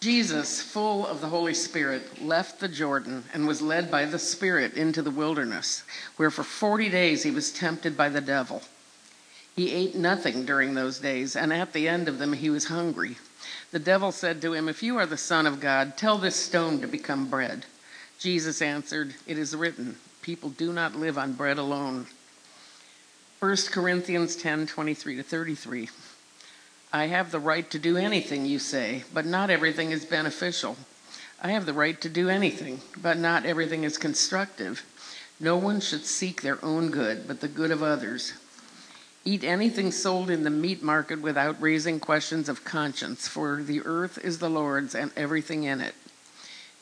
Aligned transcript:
Jesus, 0.00 0.62
full 0.62 1.06
of 1.06 1.20
the 1.20 1.26
Holy 1.26 1.52
Spirit, 1.52 2.22
left 2.22 2.58
the 2.58 2.68
Jordan 2.68 3.22
and 3.34 3.46
was 3.46 3.60
led 3.60 3.90
by 3.90 4.06
the 4.06 4.18
Spirit 4.18 4.72
into 4.72 5.02
the 5.02 5.10
wilderness, 5.10 5.82
where 6.16 6.30
for 6.30 6.42
40 6.42 6.88
days 6.88 7.22
he 7.22 7.30
was 7.30 7.52
tempted 7.52 7.98
by 7.98 8.08
the 8.08 8.22
devil. 8.22 8.62
He 9.54 9.72
ate 9.72 9.94
nothing 9.94 10.46
during 10.46 10.72
those 10.72 11.00
days, 11.00 11.36
and 11.36 11.52
at 11.52 11.74
the 11.74 11.86
end 11.86 12.08
of 12.08 12.18
them 12.18 12.32
he 12.32 12.48
was 12.48 12.68
hungry. 12.68 13.18
The 13.72 13.78
devil 13.78 14.10
said 14.10 14.40
to 14.40 14.54
him, 14.54 14.70
If 14.70 14.82
you 14.82 14.96
are 14.96 15.04
the 15.04 15.18
Son 15.18 15.46
of 15.46 15.60
God, 15.60 15.98
tell 15.98 16.16
this 16.16 16.36
stone 16.36 16.80
to 16.80 16.86
become 16.86 17.28
bread. 17.28 17.66
Jesus 18.18 18.62
answered, 18.62 19.14
It 19.26 19.36
is 19.36 19.54
written, 19.54 19.96
People 20.22 20.48
do 20.48 20.72
not 20.72 20.96
live 20.96 21.18
on 21.18 21.34
bread 21.34 21.58
alone. 21.58 22.06
1 23.40 23.56
Corinthians 23.70 24.34
10 24.34 24.66
23 24.66 25.16
to 25.16 25.22
33. 25.22 25.90
I 26.92 27.06
have 27.06 27.30
the 27.30 27.38
right 27.38 27.70
to 27.70 27.78
do 27.78 27.96
anything, 27.96 28.46
you 28.46 28.58
say, 28.58 29.04
but 29.14 29.24
not 29.24 29.48
everything 29.48 29.92
is 29.92 30.04
beneficial. 30.04 30.76
I 31.40 31.52
have 31.52 31.64
the 31.64 31.72
right 31.72 32.00
to 32.00 32.08
do 32.08 32.28
anything, 32.28 32.80
but 33.00 33.16
not 33.16 33.46
everything 33.46 33.84
is 33.84 33.96
constructive. 33.96 34.84
No 35.38 35.56
one 35.56 35.80
should 35.80 36.04
seek 36.04 36.42
their 36.42 36.62
own 36.64 36.90
good, 36.90 37.28
but 37.28 37.40
the 37.40 37.48
good 37.48 37.70
of 37.70 37.82
others. 37.82 38.34
Eat 39.24 39.44
anything 39.44 39.92
sold 39.92 40.30
in 40.30 40.42
the 40.42 40.50
meat 40.50 40.82
market 40.82 41.22
without 41.22 41.60
raising 41.60 42.00
questions 42.00 42.48
of 42.48 42.64
conscience, 42.64 43.28
for 43.28 43.62
the 43.62 43.82
earth 43.82 44.18
is 44.24 44.38
the 44.38 44.50
Lord's 44.50 44.94
and 44.94 45.12
everything 45.16 45.64
in 45.64 45.80
it. 45.80 45.94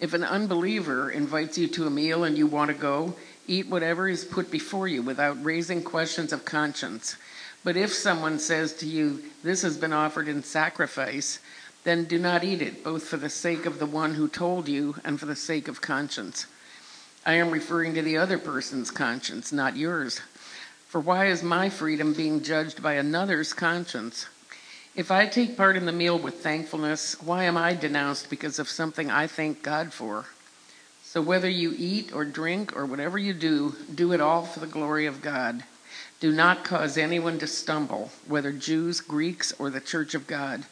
If 0.01 0.15
an 0.15 0.25
unbeliever 0.25 1.11
invites 1.11 1.59
you 1.59 1.69
to 1.69 1.87
a 1.87 1.91
meal 1.91 2.25
and 2.25 2.39
you 2.39 2.47
want 2.47 2.71
to 2.71 2.77
go, 2.77 3.15
eat 3.47 3.69
whatever 3.69 4.09
is 4.09 4.25
put 4.25 4.51
before 4.51 4.89
you 4.89 5.03
without 5.03 5.45
raising 5.45 5.83
questions 5.83 6.33
of 6.33 6.45
conscience. 6.45 7.17
But 7.69 7.77
if 7.77 7.93
someone 7.93 8.39
says 8.39 8.73
to 8.77 8.87
you, 8.87 9.25
This 9.43 9.61
has 9.61 9.77
been 9.77 9.93
offered 9.93 10.27
in 10.27 10.43
sacrifice, 10.43 11.39
then 11.85 12.07
do 12.07 12.19
not 12.19 12.43
eat 12.43 12.63
it, 12.63 12.83
both 12.83 13.05
for 13.05 13.19
the 13.19 13.29
sake 13.29 13.67
of 13.67 13.79
the 13.79 13.85
one 13.85 14.15
who 14.15 14.27
told 14.27 14.69
you 14.69 14.97
and 15.05 15.21
for 15.21 15.27
the 15.27 15.37
sake 15.37 15.69
of 15.69 15.83
conscience. 15.83 16.47
I 17.27 17.35
am 17.35 17.51
referring 17.51 17.93
to 17.93 18.01
the 18.01 18.17
other 18.17 18.39
person's 18.39 18.91
conscience, 18.91 19.53
not 19.53 19.77
yours. 19.77 20.23
For 20.87 20.99
why 20.99 21.27
is 21.27 21.43
my 21.43 21.69
freedom 21.69 22.15
being 22.15 22.43
judged 22.43 22.83
by 22.83 22.95
another's 22.95 23.53
conscience? 23.53 24.29
If 24.97 25.11
I 25.11 25.27
take 25.27 25.55
part 25.55 25.77
in 25.77 25.85
the 25.85 25.93
meal 25.93 26.19
with 26.19 26.43
thankfulness, 26.43 27.21
why 27.21 27.45
am 27.45 27.59
I 27.59 27.75
denounced 27.75 28.31
because 28.31 28.59
of 28.59 28.71
something 28.71 29.11
I 29.11 29.27
thank 29.27 29.63
God 29.63 29.93
for? 29.93 30.25
So 31.03 31.21
whether 31.21 31.51
you 31.51 31.75
eat 31.77 32.15
or 32.15 32.25
drink 32.25 32.75
or 32.75 32.87
whatever 32.87 33.19
you 33.19 33.35
do, 33.35 33.77
do 33.95 34.15
it 34.15 34.23
all 34.23 34.47
for 34.47 34.61
the 34.61 34.67
glory 34.67 35.05
of 35.05 35.21
God. 35.21 35.65
Do 36.21 36.33
not 36.33 36.65
cause 36.65 36.99
anyone 36.99 37.39
to 37.39 37.47
stumble, 37.47 38.11
whether 38.27 38.53
Jews, 38.53 39.01
Greeks, 39.01 39.53
or 39.59 39.71
the 39.71 39.81
church 39.81 40.15
of 40.15 40.27
God, 40.27 40.65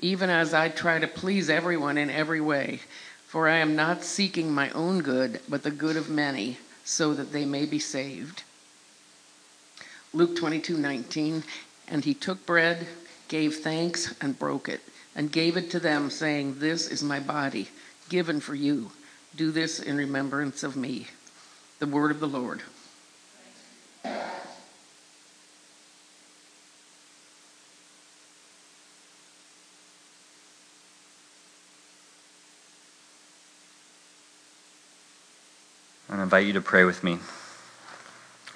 even 0.00 0.28
as 0.28 0.52
I 0.52 0.68
try 0.68 0.98
to 0.98 1.06
please 1.06 1.48
everyone 1.48 1.96
in 1.96 2.10
every 2.10 2.40
way. 2.40 2.80
For 3.26 3.48
I 3.48 3.56
am 3.56 3.74
not 3.74 4.04
seeking 4.04 4.52
my 4.52 4.70
own 4.70 5.00
good, 5.00 5.40
but 5.48 5.62
the 5.62 5.70
good 5.70 5.96
of 5.96 6.10
many, 6.10 6.58
so 6.84 7.14
that 7.14 7.32
they 7.32 7.46
may 7.46 7.64
be 7.64 7.78
saved. 7.78 8.42
Luke 10.12 10.36
22 10.36 10.76
19. 10.76 11.42
And 11.88 12.04
he 12.04 12.14
took 12.14 12.46
bread, 12.46 12.86
gave 13.28 13.56
thanks, 13.56 14.14
and 14.20 14.38
broke 14.38 14.68
it, 14.68 14.80
and 15.14 15.32
gave 15.32 15.56
it 15.56 15.70
to 15.72 15.80
them, 15.80 16.10
saying, 16.10 16.58
This 16.58 16.88
is 16.88 17.02
my 17.02 17.20
body, 17.20 17.68
given 18.08 18.40
for 18.40 18.54
you. 18.54 18.92
Do 19.36 19.50
this 19.50 19.80
in 19.80 19.96
remembrance 19.96 20.62
of 20.62 20.76
me. 20.76 21.08
The 21.78 21.86
word 21.86 22.10
of 22.10 22.20
the 22.20 22.28
Lord. 22.28 22.62
Invite 36.24 36.46
you 36.46 36.54
to 36.54 36.60
pray 36.62 36.84
with 36.84 37.04
me. 37.04 37.18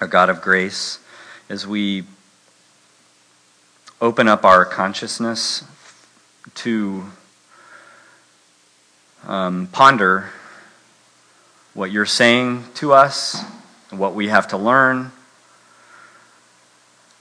Our 0.01 0.07
God 0.07 0.31
of 0.31 0.41
grace, 0.41 0.97
as 1.49 1.67
we 1.67 2.03
open 4.01 4.27
up 4.27 4.43
our 4.43 4.65
consciousness 4.65 5.63
to 6.55 7.05
um, 9.27 9.67
ponder 9.71 10.31
what 11.75 11.91
you're 11.91 12.07
saying 12.07 12.63
to 12.73 12.91
us, 12.91 13.43
what 13.91 14.15
we 14.15 14.29
have 14.29 14.47
to 14.47 14.57
learn, 14.57 15.11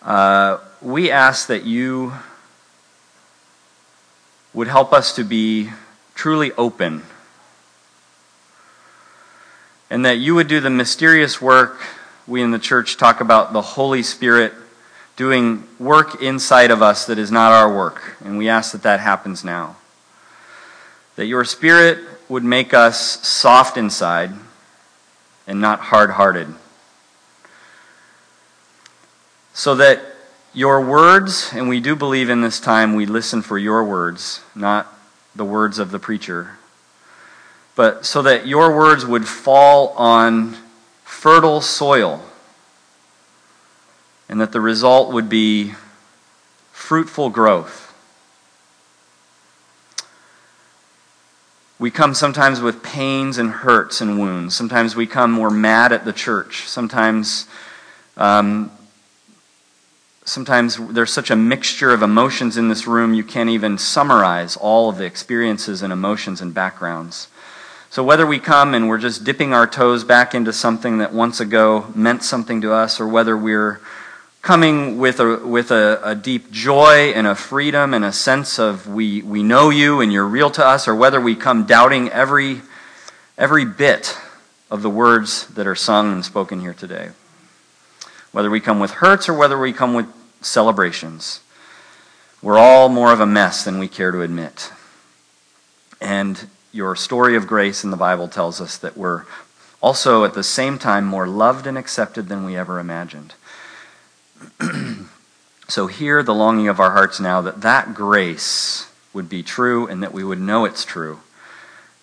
uh, 0.01 0.57
we 0.81 1.11
ask 1.11 1.49
that 1.49 1.67
you 1.67 2.15
would 4.55 4.69
help 4.69 4.95
us 4.95 5.15
to 5.17 5.25
be 5.25 5.69
truly 6.15 6.53
open 6.53 7.03
and 9.91 10.05
that 10.05 10.19
you 10.19 10.35
would 10.35 10.49
do 10.49 10.61
the 10.61 10.71
mysterious 10.71 11.41
work. 11.41 11.81
We 12.27 12.43
in 12.43 12.51
the 12.51 12.59
church 12.59 12.97
talk 12.97 13.21
about 13.21 13.53
the 13.53 13.63
Holy 13.63 14.03
Spirit 14.03 14.53
doing 15.17 15.65
work 15.79 16.23
inside 16.23 16.71
of 16.71 16.83
us 16.83 17.07
that 17.07 17.19
is 17.19 17.33
not 17.33 17.53
our 17.53 17.75
work, 17.75 18.17
and 18.25 18.39
we 18.39 18.49
ask 18.49 18.73
that 18.73 18.83
that 18.83 19.01
happens 19.01 19.43
now. 19.43 19.77
That 21.17 21.27
your 21.27 21.45
Spirit 21.45 21.99
would 22.29 22.45
make 22.45 22.73
us 22.75 23.27
soft 23.27 23.77
inside 23.77 24.33
and 25.47 25.61
not 25.61 25.81
hard 25.81 26.11
hearted. 26.11 26.55
So 29.55 29.75
that 29.75 30.01
your 30.55 30.81
words, 30.81 31.51
and 31.53 31.69
we 31.69 31.81
do 31.81 31.97
believe 31.97 32.31
in 32.31 32.43
this 32.43 32.61
time 32.61 32.95
we 32.95 33.07
listen 33.07 33.43
for 33.43 33.59
your 33.59 33.83
words, 33.83 34.41
not 34.55 34.87
the 35.35 35.45
words 35.45 35.79
of 35.79 35.91
the 35.91 35.99
preacher, 35.99 36.59
but 37.79 38.05
so 38.05 38.23
that 38.23 38.45
your 38.45 38.75
words 38.75 39.07
would 39.07 39.29
fall 39.29 39.91
on 39.91 40.57
fertile 41.05 41.61
soil 41.61 42.21
and 44.29 44.41
that 44.41 44.51
the 44.51 44.61
result 44.61 45.13
would 45.13 45.29
be 45.29 45.75
fruitful 46.73 47.31
growth. 47.31 47.95
We 51.79 51.93
come 51.93 52.15
sometimes 52.15 52.61
with 52.61 52.83
pains 52.83 53.39
and 53.39 53.49
hurts 53.49 54.01
and 54.01 54.19
wounds. 54.19 54.57
Sometimes 54.57 54.97
we 54.97 55.07
come 55.07 55.31
more 55.31 55.49
mad 55.49 55.93
at 55.93 56.05
the 56.05 56.13
church. 56.13 56.65
Sometimes, 56.67 57.47
um, 58.17 58.73
sometimes 60.25 60.79
there's 60.89 61.13
such 61.13 61.31
a 61.31 61.37
mixture 61.37 61.93
of 61.93 62.03
emotions 62.03 62.57
in 62.57 62.69
this 62.69 62.89
room 62.89 63.15
you 63.15 63.23
can't 63.23 63.51
even 63.51 63.79
summarize 63.79 64.57
all 64.57 64.91
of 64.91 64.97
the 64.97 65.05
experiences 65.05 65.81
and 65.81 65.93
emotions 65.93 66.41
and 66.41 66.53
backgrounds. 66.53 67.29
So, 67.91 68.05
whether 68.05 68.27
we 68.27 68.39
come 68.39 68.75
and 68.75 68.87
we're 68.87 68.99
just 68.99 69.25
dipping 69.25 69.55
our 69.55 69.67
toes 69.67 70.05
back 70.05 70.35
into 70.35 70.53
something 70.53 70.99
that 70.99 71.15
once 71.15 71.41
ago 71.41 71.87
meant 71.95 72.23
something 72.23 72.61
to 72.61 72.73
us, 72.75 73.01
or 73.01 73.09
whether 73.09 73.35
we're 73.35 73.81
coming 74.43 74.99
with 74.99 75.21
a, 75.21 75.39
with 75.39 75.71
a, 75.71 75.99
a, 76.05 76.15
deep 76.15 76.51
joy 76.51 77.13
and 77.15 77.27
a 77.27 77.35
freedom 77.35 77.95
and 77.95 78.05
a 78.05 78.13
sense 78.13 78.59
of 78.59 78.87
we, 78.87 79.23
we 79.23 79.43
know 79.43 79.71
you 79.71 80.03
and 80.03 80.13
you're 80.13 80.27
real 80.27 80.51
to 80.51 80.65
us, 80.65 80.87
or 80.87 80.95
whether 80.95 81.19
we 81.19 81.35
come 81.35 81.65
doubting 81.65 82.11
every, 82.11 82.61
every 83.39 83.65
bit 83.65 84.19
of 84.71 84.83
the 84.83 84.91
words 84.91 85.47
that 85.49 85.67
are 85.67 85.75
sung 85.75 86.13
and 86.13 86.25
spoken 86.27 86.61
here 86.61 86.75
today. 86.75 87.09
Whether 88.33 88.51
we 88.51 88.61
come 88.61 88.81
with 88.81 88.91
hurts 88.91 89.31
or 89.31 89.35
whether 89.35 89.59
we 89.59 89.73
come 89.73 89.95
with 89.95 90.07
celebrations, 90.43 91.41
we're 92.43 92.59
all 92.59 92.91
more 92.91 93.15
of 93.15 93.21
a 93.21 93.27
mess 93.27 93.65
than 93.65 93.79
we 93.79 93.89
care 93.89 94.13
to 94.13 94.21
admit. 94.21 94.73
And 96.03 96.49
your 96.73 96.95
story 96.97 97.37
of 97.37 97.47
grace 97.47 97.85
in 97.85 97.91
the 97.91 97.97
Bible 97.97 98.29
tells 98.29 98.61
us 98.61 98.77
that 98.79 98.97
we're 98.97 99.25
also 99.81 100.25
at 100.25 100.35
the 100.35 100.43
same 100.43 100.79
time 100.79 101.05
more 101.05 101.27
loved 101.27 101.67
and 101.67 101.79
accepted 101.79 102.29
than 102.29 102.45
we 102.45 102.57
ever 102.57 102.79
imagined. 102.79 103.35
so 105.69 105.87
hear 105.87 106.23
the 106.23 106.35
longing 106.35 106.69
of 106.69 106.81
our 106.81 106.93
hearts 106.93 107.21
now 107.21 107.41
that 107.41 107.63
that 107.63 107.95
grace 107.95 108.89
would 109.13 109.29
be 109.29 109.43
true 109.43 109.87
and 109.87 110.03
that 110.03 110.13
we 110.13 110.25
would 110.25 110.41
know 110.41 110.65
it's 110.65 110.85
true 110.85 111.21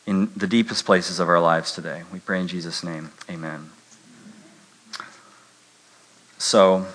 in 0.06 0.32
the 0.36 0.48
deepest 0.48 0.86
places 0.86 1.20
of 1.20 1.30
our 1.30 1.40
lives 1.40 1.72
today. 1.72 2.04
We 2.14 2.20
pray 2.20 2.40
in 2.40 2.48
Jesus' 2.48 2.84
name. 2.84 3.12
Amen. 3.30 3.70
So, 6.38 6.86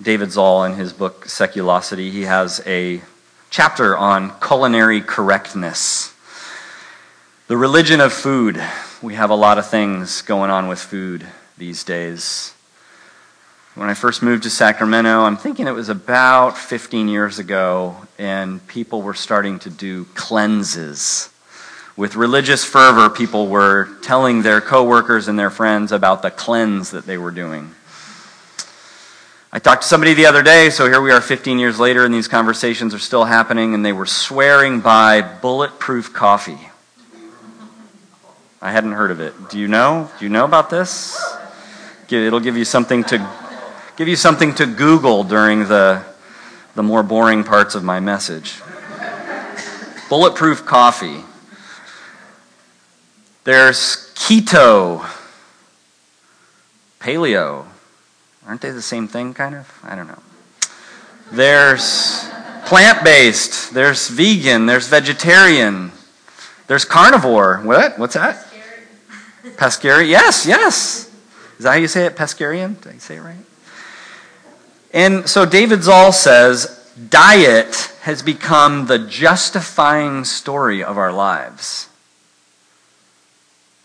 David 0.00 0.32
Zahl, 0.32 0.64
in 0.64 0.74
his 0.74 0.92
book 0.92 1.26
Seculosity, 1.26 2.10
he 2.10 2.22
has 2.22 2.62
a 2.66 3.02
chapter 3.50 3.96
on 3.96 4.38
culinary 4.40 5.00
correctness. 5.00 6.14
The 7.48 7.56
religion 7.56 8.00
of 8.00 8.12
food. 8.12 8.60
We 9.00 9.14
have 9.14 9.30
a 9.30 9.36
lot 9.36 9.56
of 9.56 9.68
things 9.68 10.20
going 10.22 10.50
on 10.50 10.66
with 10.66 10.80
food 10.80 11.24
these 11.56 11.84
days. 11.84 12.52
When 13.76 13.88
I 13.88 13.94
first 13.94 14.20
moved 14.20 14.42
to 14.42 14.50
Sacramento, 14.50 15.22
I'm 15.22 15.36
thinking 15.36 15.68
it 15.68 15.70
was 15.70 15.88
about 15.88 16.58
15 16.58 17.06
years 17.06 17.38
ago, 17.38 17.94
and 18.18 18.66
people 18.66 19.00
were 19.00 19.14
starting 19.14 19.60
to 19.60 19.70
do 19.70 20.06
cleanses. 20.16 21.30
With 21.96 22.16
religious 22.16 22.64
fervor, 22.64 23.08
people 23.08 23.46
were 23.46 23.90
telling 24.02 24.42
their 24.42 24.60
coworkers 24.60 25.28
and 25.28 25.38
their 25.38 25.50
friends 25.50 25.92
about 25.92 26.22
the 26.22 26.32
cleanse 26.32 26.90
that 26.90 27.06
they 27.06 27.16
were 27.16 27.30
doing. 27.30 27.76
I 29.52 29.60
talked 29.60 29.82
to 29.82 29.88
somebody 29.88 30.14
the 30.14 30.26
other 30.26 30.42
day, 30.42 30.68
so 30.70 30.88
here 30.88 31.00
we 31.00 31.12
are 31.12 31.20
15 31.20 31.60
years 31.60 31.78
later, 31.78 32.04
and 32.04 32.12
these 32.12 32.26
conversations 32.26 32.92
are 32.92 32.98
still 32.98 33.26
happening, 33.26 33.72
and 33.72 33.86
they 33.86 33.92
were 33.92 34.04
swearing 34.04 34.80
by 34.80 35.22
bulletproof 35.22 36.12
coffee. 36.12 36.70
I 38.66 38.72
hadn't 38.72 38.94
heard 38.94 39.12
of 39.12 39.20
it. 39.20 39.32
Do 39.48 39.60
you 39.60 39.68
know? 39.68 40.10
Do 40.18 40.24
you 40.24 40.28
know 40.28 40.44
about 40.44 40.70
this? 40.70 41.24
It'll 42.10 42.40
give 42.40 42.56
you 42.56 42.64
something 42.64 43.04
to 43.04 43.24
give 43.94 44.08
you 44.08 44.16
something 44.16 44.56
to 44.56 44.66
Google 44.66 45.22
during 45.22 45.68
the 45.68 46.02
the 46.74 46.82
more 46.82 47.04
boring 47.04 47.44
parts 47.44 47.76
of 47.76 47.84
my 47.84 48.00
message. 48.00 48.60
Bulletproof 50.08 50.66
coffee. 50.66 51.22
There's 53.44 54.10
keto, 54.16 55.06
paleo. 56.98 57.66
Aren't 58.48 58.62
they 58.62 58.70
the 58.70 58.82
same 58.82 59.06
thing, 59.06 59.32
kind 59.32 59.54
of? 59.54 59.72
I 59.84 59.94
don't 59.94 60.08
know. 60.08 60.22
There's 61.30 62.28
plant 62.64 63.04
based, 63.04 63.72
there's 63.74 64.08
vegan, 64.08 64.66
there's 64.66 64.88
vegetarian, 64.88 65.92
there's 66.66 66.84
carnivore. 66.84 67.58
What? 67.58 67.96
What's 67.96 68.14
that? 68.14 68.42
Pescarian. 69.56 70.08
Yes, 70.08 70.46
yes. 70.46 71.12
Is 71.58 71.64
that 71.64 71.72
how 71.72 71.76
you 71.76 71.88
say 71.88 72.06
it? 72.06 72.16
Pescarian? 72.16 72.80
Did 72.80 72.94
I 72.94 72.98
say 72.98 73.16
it 73.16 73.20
right? 73.20 73.36
And 74.92 75.28
so 75.28 75.46
David 75.46 75.82
Zahl 75.82 76.12
says 76.12 76.94
diet 77.10 77.92
has 78.02 78.22
become 78.22 78.86
the 78.86 78.98
justifying 78.98 80.24
story 80.24 80.82
of 80.82 80.96
our 80.98 81.12
lives. 81.12 81.88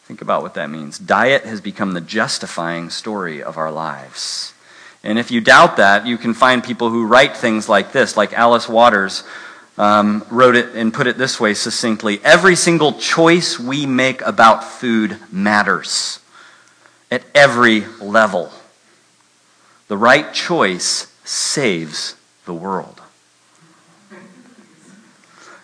Think 0.06 0.22
about 0.22 0.42
what 0.42 0.56
that 0.56 0.70
means. 0.70 0.98
Diet 0.98 1.44
has 1.44 1.62
become 1.62 1.94
the 1.94 2.02
justifying 2.02 2.90
story 2.90 3.42
of 3.42 3.58
our 3.58 3.72
lives. 3.72 4.54
And 5.04 5.18
if 5.18 5.32
you 5.32 5.42
doubt 5.42 5.78
that, 5.78 6.06
you 6.06 6.18
can 6.18 6.34
find 6.34 6.64
people 6.64 6.90
who 6.90 7.08
write 7.08 7.36
things 7.36 7.68
like 7.68 7.92
this, 7.92 8.18
like 8.18 8.34
Alice 8.34 8.70
Waters 8.70 9.24
um, 9.78 10.26
wrote 10.30 10.56
it 10.56 10.76
and 10.76 10.94
put 10.94 11.08
it 11.08 11.18
this 11.18 11.40
way 11.40 11.54
succinctly 11.54 12.20
Every 12.24 12.56
single 12.56 12.94
choice 12.94 13.60
we 13.60 13.86
make 13.86 14.22
about 14.22 14.64
food 14.64 15.18
matters 15.32 16.20
at 17.10 17.24
every 17.36 17.86
level. 18.00 18.52
The 19.88 19.98
right 19.98 20.34
choice 20.34 21.14
saves 21.24 22.16
the 22.46 22.54
world. 22.54 23.02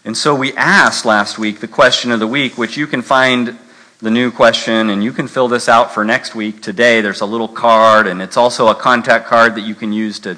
And 0.04 0.15
so 0.15 0.33
we 0.33 0.53
asked 0.53 1.06
last 1.06 1.38
week 1.38 1.60
the 1.60 1.68
question 1.68 2.12
of 2.12 2.19
the 2.19 2.27
week, 2.27 2.57
which 2.57 2.77
you 2.77 2.88
can 2.88 3.01
find 3.01 3.57
the 4.00 4.12
new 4.12 4.31
question, 4.31 4.89
and 4.89 5.03
you 5.03 5.12
can 5.12 5.27
fill 5.27 5.48
this 5.48 5.68
out 5.68 5.94
for 5.94 6.06
next 6.06 6.36
week. 6.36 6.62
Today, 6.62 7.01
there's 7.01 7.21
a 7.21 7.25
little 7.25 7.48
card, 7.48 8.07
and 8.07 8.21
it's 8.21 8.38
also 8.38 8.68
a 8.68 8.75
contact 8.75 9.25
card 9.25 9.56
that 9.56 9.62
you 9.62 9.75
can 9.75 9.92
use 9.92 10.19
to, 10.19 10.38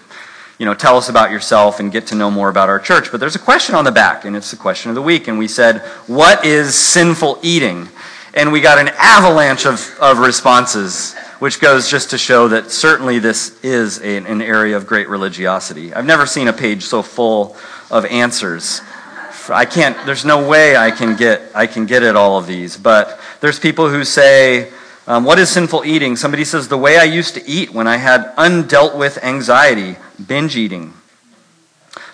you 0.59 0.65
know, 0.65 0.73
tell 0.73 0.97
us 0.97 1.07
about 1.07 1.31
yourself 1.31 1.79
and 1.79 1.91
get 1.91 2.07
to 2.07 2.15
know 2.15 2.29
more 2.29 2.49
about 2.49 2.67
our 2.67 2.79
church. 2.79 3.11
But 3.11 3.21
there's 3.21 3.35
a 3.35 3.39
question 3.39 3.75
on 3.75 3.85
the 3.85 3.91
back, 3.91 4.25
and 4.25 4.35
it's 4.35 4.51
the 4.51 4.57
question 4.57 4.89
of 4.89 4.95
the 4.95 5.01
week. 5.01 5.29
And 5.29 5.39
we 5.39 5.47
said, 5.47 5.79
What 6.05 6.45
is 6.45 6.75
sinful 6.75 7.39
eating? 7.41 7.87
And 8.33 8.51
we 8.51 8.61
got 8.61 8.77
an 8.77 8.89
avalanche 8.97 9.65
of, 9.65 9.97
of 9.99 10.19
responses, 10.19 11.15
which 11.39 11.59
goes 11.59 11.89
just 11.89 12.11
to 12.11 12.17
show 12.17 12.49
that 12.49 12.69
certainly 12.69 13.17
this 13.17 13.57
is 13.63 13.99
a, 14.01 14.17
an 14.17 14.41
area 14.41 14.77
of 14.77 14.85
great 14.85 15.09
religiosity. 15.09 15.93
I've 15.93 16.05
never 16.05 16.25
seen 16.25 16.47
a 16.47 16.53
page 16.53 16.83
so 16.83 17.01
full 17.01 17.57
of 17.89 18.05
answers. 18.05 18.81
I 19.49 19.65
can't, 19.65 19.97
there's 20.05 20.25
no 20.25 20.47
way 20.47 20.77
I 20.77 20.91
can 20.91 21.15
get, 21.15 21.41
I 21.55 21.65
can 21.65 21.87
get 21.87 22.03
at 22.03 22.15
all 22.15 22.37
of 22.37 22.45
these, 22.45 22.77
but 22.77 23.19
there's 23.39 23.59
people 23.59 23.89
who 23.89 24.03
say, 24.03 24.71
um, 25.09 25.25
What 25.25 25.39
is 25.39 25.49
sinful 25.49 25.83
eating? 25.83 26.15
Somebody 26.15 26.45
says, 26.45 26.67
The 26.67 26.77
way 26.77 26.97
I 26.97 27.03
used 27.03 27.33
to 27.33 27.45
eat 27.45 27.73
when 27.73 27.87
I 27.87 27.97
had 27.97 28.33
undealt 28.37 28.95
with 28.95 29.21
anxiety, 29.23 29.97
binge 30.25 30.55
eating. 30.55 30.93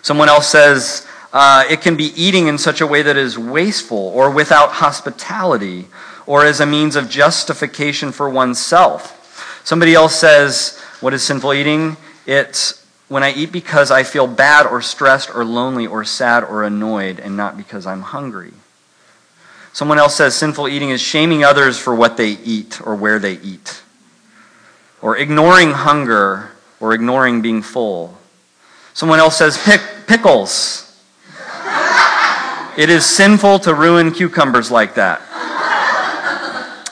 Someone 0.02 0.30
else 0.30 0.48
says, 0.48 1.06
uh, 1.34 1.66
It 1.70 1.82
can 1.82 1.96
be 1.98 2.14
eating 2.16 2.48
in 2.48 2.58
such 2.58 2.82
a 2.82 2.88
way 2.88 3.04
that 3.04 3.18
is 3.18 3.38
wasteful 3.38 3.98
or 3.98 4.32
without 4.32 4.72
hospitality 4.72 5.86
or 6.26 6.46
as 6.46 6.60
a 6.60 6.66
means 6.66 6.96
of 6.96 7.10
justification 7.10 8.12
for 8.12 8.30
oneself. 8.30 9.62
Somebody 9.64 9.94
else 9.94 10.16
says, 10.16 10.80
What 11.02 11.14
is 11.14 11.22
sinful 11.22 11.54
eating? 11.54 11.98
It's 12.26 12.84
when 13.08 13.24
I 13.24 13.34
eat 13.34 13.52
because 13.52 13.92
I 13.92 14.04
feel 14.04 14.26
bad 14.26 14.66
or 14.66 14.82
stressed 14.82 15.36
or 15.36 15.44
lonely 15.44 15.86
or 15.86 16.04
sad 16.06 16.44
or 16.44 16.64
annoyed 16.64 17.20
and 17.20 17.38
not 17.38 17.58
because 17.58 17.86
I'm 17.86 18.02
hungry. 18.02 18.54
Someone 19.75 20.00
else 20.00 20.16
says 20.16 20.33
sinful 20.33 20.69
eating 20.69 20.92
is 20.92 21.01
shaming 21.01 21.44
others 21.44 21.77
for 21.77 21.94
what 21.94 22.16
they 22.16 22.30
eat 22.30 22.80
or 22.88 22.95
where 22.95 23.19
they 23.19 23.33
eat, 23.33 23.83
or 25.01 25.18
ignoring 25.18 25.72
hunger 25.72 26.51
or 26.80 26.94
ignoring 26.94 27.42
being 27.42 27.62
full. 27.62 28.18
Someone 28.94 29.19
else 29.19 29.36
says 29.36 29.62
pick, 29.62 29.81
pickles. 30.07 30.98
it 32.77 32.89
is 32.89 33.06
sinful 33.06 33.60
to 33.60 33.74
ruin 33.74 34.13
cucumbers 34.13 34.72
like 34.72 34.95
that. 34.95 35.19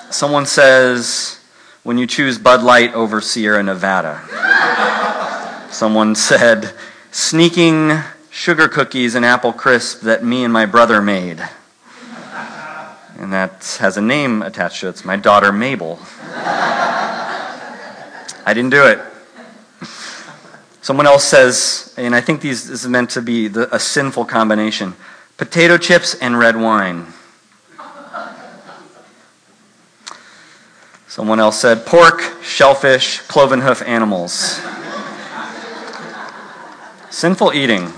Someone 0.09 0.45
says 0.45 1.39
when 1.83 1.97
you 1.97 2.05
choose 2.05 2.37
Bud 2.37 2.63
Light 2.63 2.93
over 2.93 3.21
Sierra 3.21 3.63
Nevada. 3.63 4.19
Someone 5.71 6.15
said 6.15 6.73
sneaking 7.11 7.93
sugar 8.29 8.67
cookies 8.67 9.15
and 9.15 9.23
apple 9.23 9.53
crisp 9.53 10.01
that 10.01 10.25
me 10.25 10.43
and 10.43 10.51
my 10.51 10.65
brother 10.65 11.01
made 11.01 11.47
and 13.23 13.31
that 13.31 13.77
has 13.79 13.95
a 13.95 14.01
name 14.01 14.41
attached 14.41 14.81
to 14.81 14.87
it. 14.87 14.89
It's 14.89 15.05
my 15.05 15.15
daughter 15.15 15.53
Mabel. 15.53 15.97
I 18.45 18.53
didn't 18.53 18.71
do 18.71 18.85
it. 18.85 18.99
Someone 20.81 21.07
else 21.07 21.23
says, 21.23 21.93
and 21.97 22.13
I 22.13 22.19
think 22.19 22.41
these, 22.41 22.67
this 22.67 22.83
is 22.83 22.89
meant 22.89 23.09
to 23.11 23.21
be 23.21 23.47
the, 23.47 23.73
a 23.73 23.79
sinful 23.79 24.25
combination 24.25 24.95
potato 25.37 25.77
chips 25.77 26.13
and 26.15 26.37
red 26.37 26.57
wine. 26.57 27.07
Someone 31.07 31.39
else 31.39 31.59
said 31.59 31.85
pork, 31.85 32.21
shellfish, 32.43 33.19
cloven 33.21 33.61
hoof 33.61 33.81
animals. 33.83 34.59
Sinful 37.09 37.53
eating. 37.53 37.93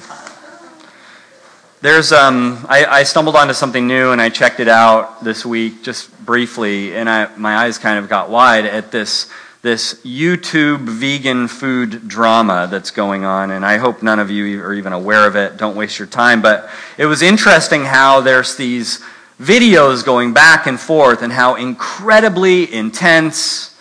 There's, 1.85 2.11
um, 2.11 2.65
I, 2.67 2.83
I, 2.83 3.03
stumbled 3.03 3.35
onto 3.35 3.53
something 3.53 3.85
new 3.85 4.11
and 4.11 4.19
I 4.19 4.29
checked 4.29 4.59
it 4.59 4.67
out 4.67 5.23
this 5.23 5.45
week 5.45 5.83
just 5.83 6.09
briefly, 6.25 6.95
and 6.95 7.07
I, 7.07 7.29
my 7.37 7.57
eyes 7.57 7.77
kind 7.77 7.99
of 7.99 8.09
got 8.09 8.31
wide 8.31 8.65
at 8.65 8.89
this, 8.89 9.31
this 9.61 10.01
YouTube 10.03 10.79
vegan 10.79 11.47
food 11.47 12.07
drama 12.07 12.67
that's 12.71 12.89
going 12.89 13.23
on, 13.23 13.51
and 13.51 13.63
I 13.63 13.77
hope 13.77 14.01
none 14.01 14.17
of 14.17 14.31
you 14.31 14.63
are 14.63 14.73
even 14.73 14.93
aware 14.93 15.27
of 15.27 15.35
it. 15.35 15.57
Don't 15.57 15.75
waste 15.75 15.99
your 15.99 16.07
time. 16.07 16.41
But 16.41 16.71
it 16.97 17.05
was 17.05 17.21
interesting 17.21 17.85
how 17.85 18.19
there's 18.19 18.55
these 18.55 19.03
videos 19.39 20.03
going 20.03 20.33
back 20.33 20.65
and 20.65 20.79
forth, 20.79 21.21
and 21.21 21.31
how 21.31 21.53
incredibly 21.53 22.73
intense 22.73 23.79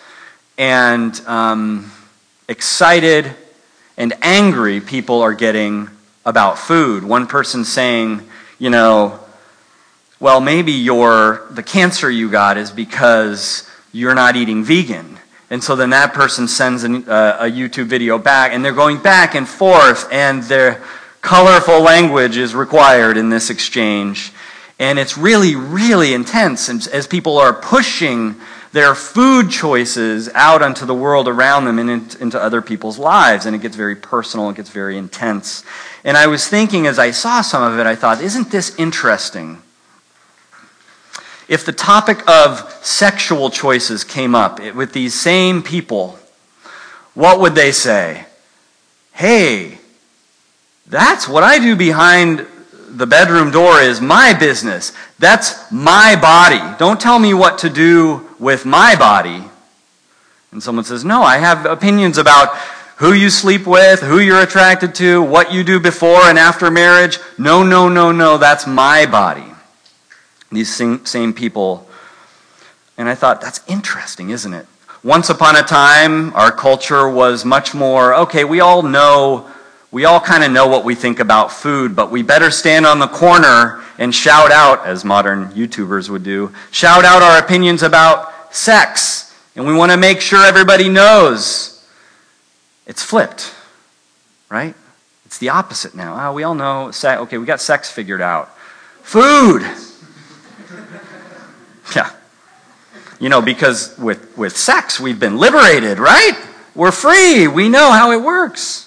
and 0.59 1.19
um, 1.27 1.91
excited 2.51 3.35
and 3.97 4.13
angry 4.21 4.83
people 4.83 5.23
are 5.23 5.33
getting 5.33 5.89
about 6.25 6.59
food. 6.59 7.05
One 7.05 7.27
person 7.27 7.65
saying, 7.65 8.27
you 8.59 8.71
know, 8.71 9.21
well, 10.21 10.41
maybe 10.41 10.73
your 10.73 11.47
the 11.51 11.63
cancer 11.63 12.11
you 12.11 12.31
got 12.31 12.57
is 12.57 12.71
because 12.71 13.69
you're 13.93 14.15
not 14.15 14.37
eating 14.37 14.65
vegan. 14.65 15.19
And 15.51 15.63
so 15.63 15.77
then 15.77 15.91
that 15.91 16.15
person 16.15 16.49
sends 16.49 16.83
an, 16.85 17.09
uh, 17.09 17.37
a 17.41 17.45
YouTube 17.45 17.87
video 17.87 18.19
back, 18.19 18.53
and 18.53 18.65
they're 18.65 18.73
going 18.73 18.99
back 18.99 19.35
and 19.35 19.49
forth, 19.49 20.11
and 20.11 20.43
their 20.45 20.83
colorful 21.21 21.81
language 21.81 22.37
is 22.37 22.55
required 22.55 23.17
in 23.17 23.29
this 23.29 23.51
exchange. 23.51 24.33
And 24.79 24.99
it's 24.99 25.17
really, 25.17 25.55
really 25.55 26.13
intense 26.13 26.69
and 26.69 26.87
as 26.89 27.07
people 27.07 27.39
are 27.39 27.53
pushing 27.53 28.35
their 28.75 28.97
food 28.97 29.51
choices 29.51 30.29
out 30.35 30.61
onto 30.61 30.85
the 30.85 30.95
world 30.95 31.29
around 31.29 31.65
them 31.65 31.79
and 31.79 31.89
into 32.21 32.43
other 32.43 32.61
people's 32.61 32.99
lives. 32.99 33.47
And 33.47 33.55
it 33.55 33.63
gets 33.63 33.77
very 33.77 33.95
personal, 33.95 34.51
it 34.51 34.57
gets 34.57 34.69
very 34.69 34.99
intense. 34.99 35.63
And 36.03 36.17
I 36.17 36.27
was 36.27 36.49
thinking 36.49 36.89
as 36.89 36.99
I 36.99 37.13
saw 37.13 37.41
some 37.41 37.63
of 37.63 37.79
it, 37.79 37.87
I 37.87 37.95
thought, 37.95 38.21
isn't 38.21 38.51
this 38.51 38.75
interesting? 38.77 39.63
If 41.47 41.65
the 41.65 41.71
topic 41.71 42.29
of 42.29 42.69
sexual 42.83 43.49
choices 43.49 44.03
came 44.03 44.35
up 44.35 44.59
with 44.75 44.93
these 44.93 45.15
same 45.15 45.63
people, 45.63 46.19
what 47.15 47.39
would 47.39 47.55
they 47.55 47.71
say? 47.71 48.27
Hey, 49.13 49.79
that's 50.89 51.29
what 51.29 51.45
I 51.45 51.61
do 51.61 51.77
behind 51.77 52.45
the 52.89 53.07
bedroom 53.07 53.53
door 53.53 53.81
is 53.81 54.01
my 54.01 54.35
business. 54.35 54.91
That's 55.21 55.71
my 55.71 56.17
body. 56.21 56.77
Don't 56.81 57.01
tell 57.01 57.21
me 57.21 57.35
what 57.35 57.59
to 57.59 57.71
do 57.71 58.24
with 58.39 58.65
my 58.65 58.97
body. 58.97 59.45
And 60.53 60.63
someone 60.63 60.85
says, 60.85 61.05
No, 61.05 61.23
I 61.23 61.39
have 61.39 61.67
opinions 61.67 62.19
about 62.19 62.55
who 62.97 63.13
you 63.13 63.29
sleep 63.29 63.67
with, 63.67 64.01
who 64.01 64.21
you're 64.21 64.43
attracted 64.43 64.95
to, 64.97 65.21
what 65.23 65.53
you 65.53 65.65
do 65.65 65.81
before 65.81 66.23
and 66.23 66.39
after 66.39 66.71
marriage. 66.71 67.19
No, 67.37 67.63
no, 67.63 67.89
no, 67.89 68.13
no, 68.13 68.39
that's 68.39 68.67
my 68.67 69.07
body. 69.07 69.45
These 70.53 70.73
same, 71.05 71.33
people. 71.33 71.89
And 72.97 73.09
I 73.09 73.17
thought, 73.17 73.41
that's 73.41 73.61
interesting, 73.67 74.31
isn't 74.31 74.55
it? 74.55 74.67
Once 75.03 75.29
upon 75.29 75.57
a 75.57 75.63
time, 75.63 76.33
our 76.35 76.53
culture 76.53 77.09
was 77.09 77.45
much 77.45 77.75
more 77.75 78.15
okay, 78.15 78.45
we 78.45 78.61
all 78.61 78.83
know, 78.83 79.51
we 79.95 80.05
all 80.07 80.19
kind 80.19 80.43
of 80.43 80.51
know 80.51 80.67
what 80.67 80.85
we 80.85 80.97
think 80.97 81.21
about 81.21 81.53
food, 81.53 81.95
but 81.95 82.11
we 82.11 82.21
better 82.21 82.51
stand 82.51 82.85
on 82.85 82.99
the 82.99 83.07
corner 83.07 83.81
and 83.97 84.13
shout 84.13 84.51
out, 84.51 84.85
as 84.85 85.05
modern 85.05 85.53
YouTubers 85.53 86.11
would 86.11 86.25
do, 86.25 86.53
shout 86.73 87.05
out 87.05 87.23
our 87.23 87.39
opinions 87.39 87.85
about 87.85 88.53
sex. 88.53 89.33
And 89.55 89.69
we 89.69 89.73
want 89.73 89.93
to 89.93 89.97
make 89.97 90.21
sure 90.21 90.45
everybody 90.45 90.89
knows. 90.89 91.87
It's 92.89 93.05
flipped, 93.05 93.55
right? 94.49 94.75
It's 95.27 95.39
the 95.39 95.51
opposite 95.51 95.95
now. 95.95 96.29
Oh, 96.29 96.33
we 96.33 96.43
all 96.43 96.57
know, 96.57 96.91
okay, 97.05 97.39
we 97.39 97.47
got 97.47 97.61
sex 97.61 97.89
figured 97.89 98.21
out. 98.21 98.49
Food! 99.03 99.63
yeah. 101.95 102.11
You 103.21 103.29
know, 103.29 103.41
because 103.41 103.97
with, 103.97 104.37
with 104.37 104.57
sex, 104.57 104.99
we've 104.99 105.21
been 105.21 105.39
liberated, 105.39 106.01
right? 106.01 106.37
We're 106.75 106.91
free. 106.91 107.47
We 107.47 107.69
know 107.69 107.93
how 107.93 108.11
it 108.11 108.21
works. 108.21 108.84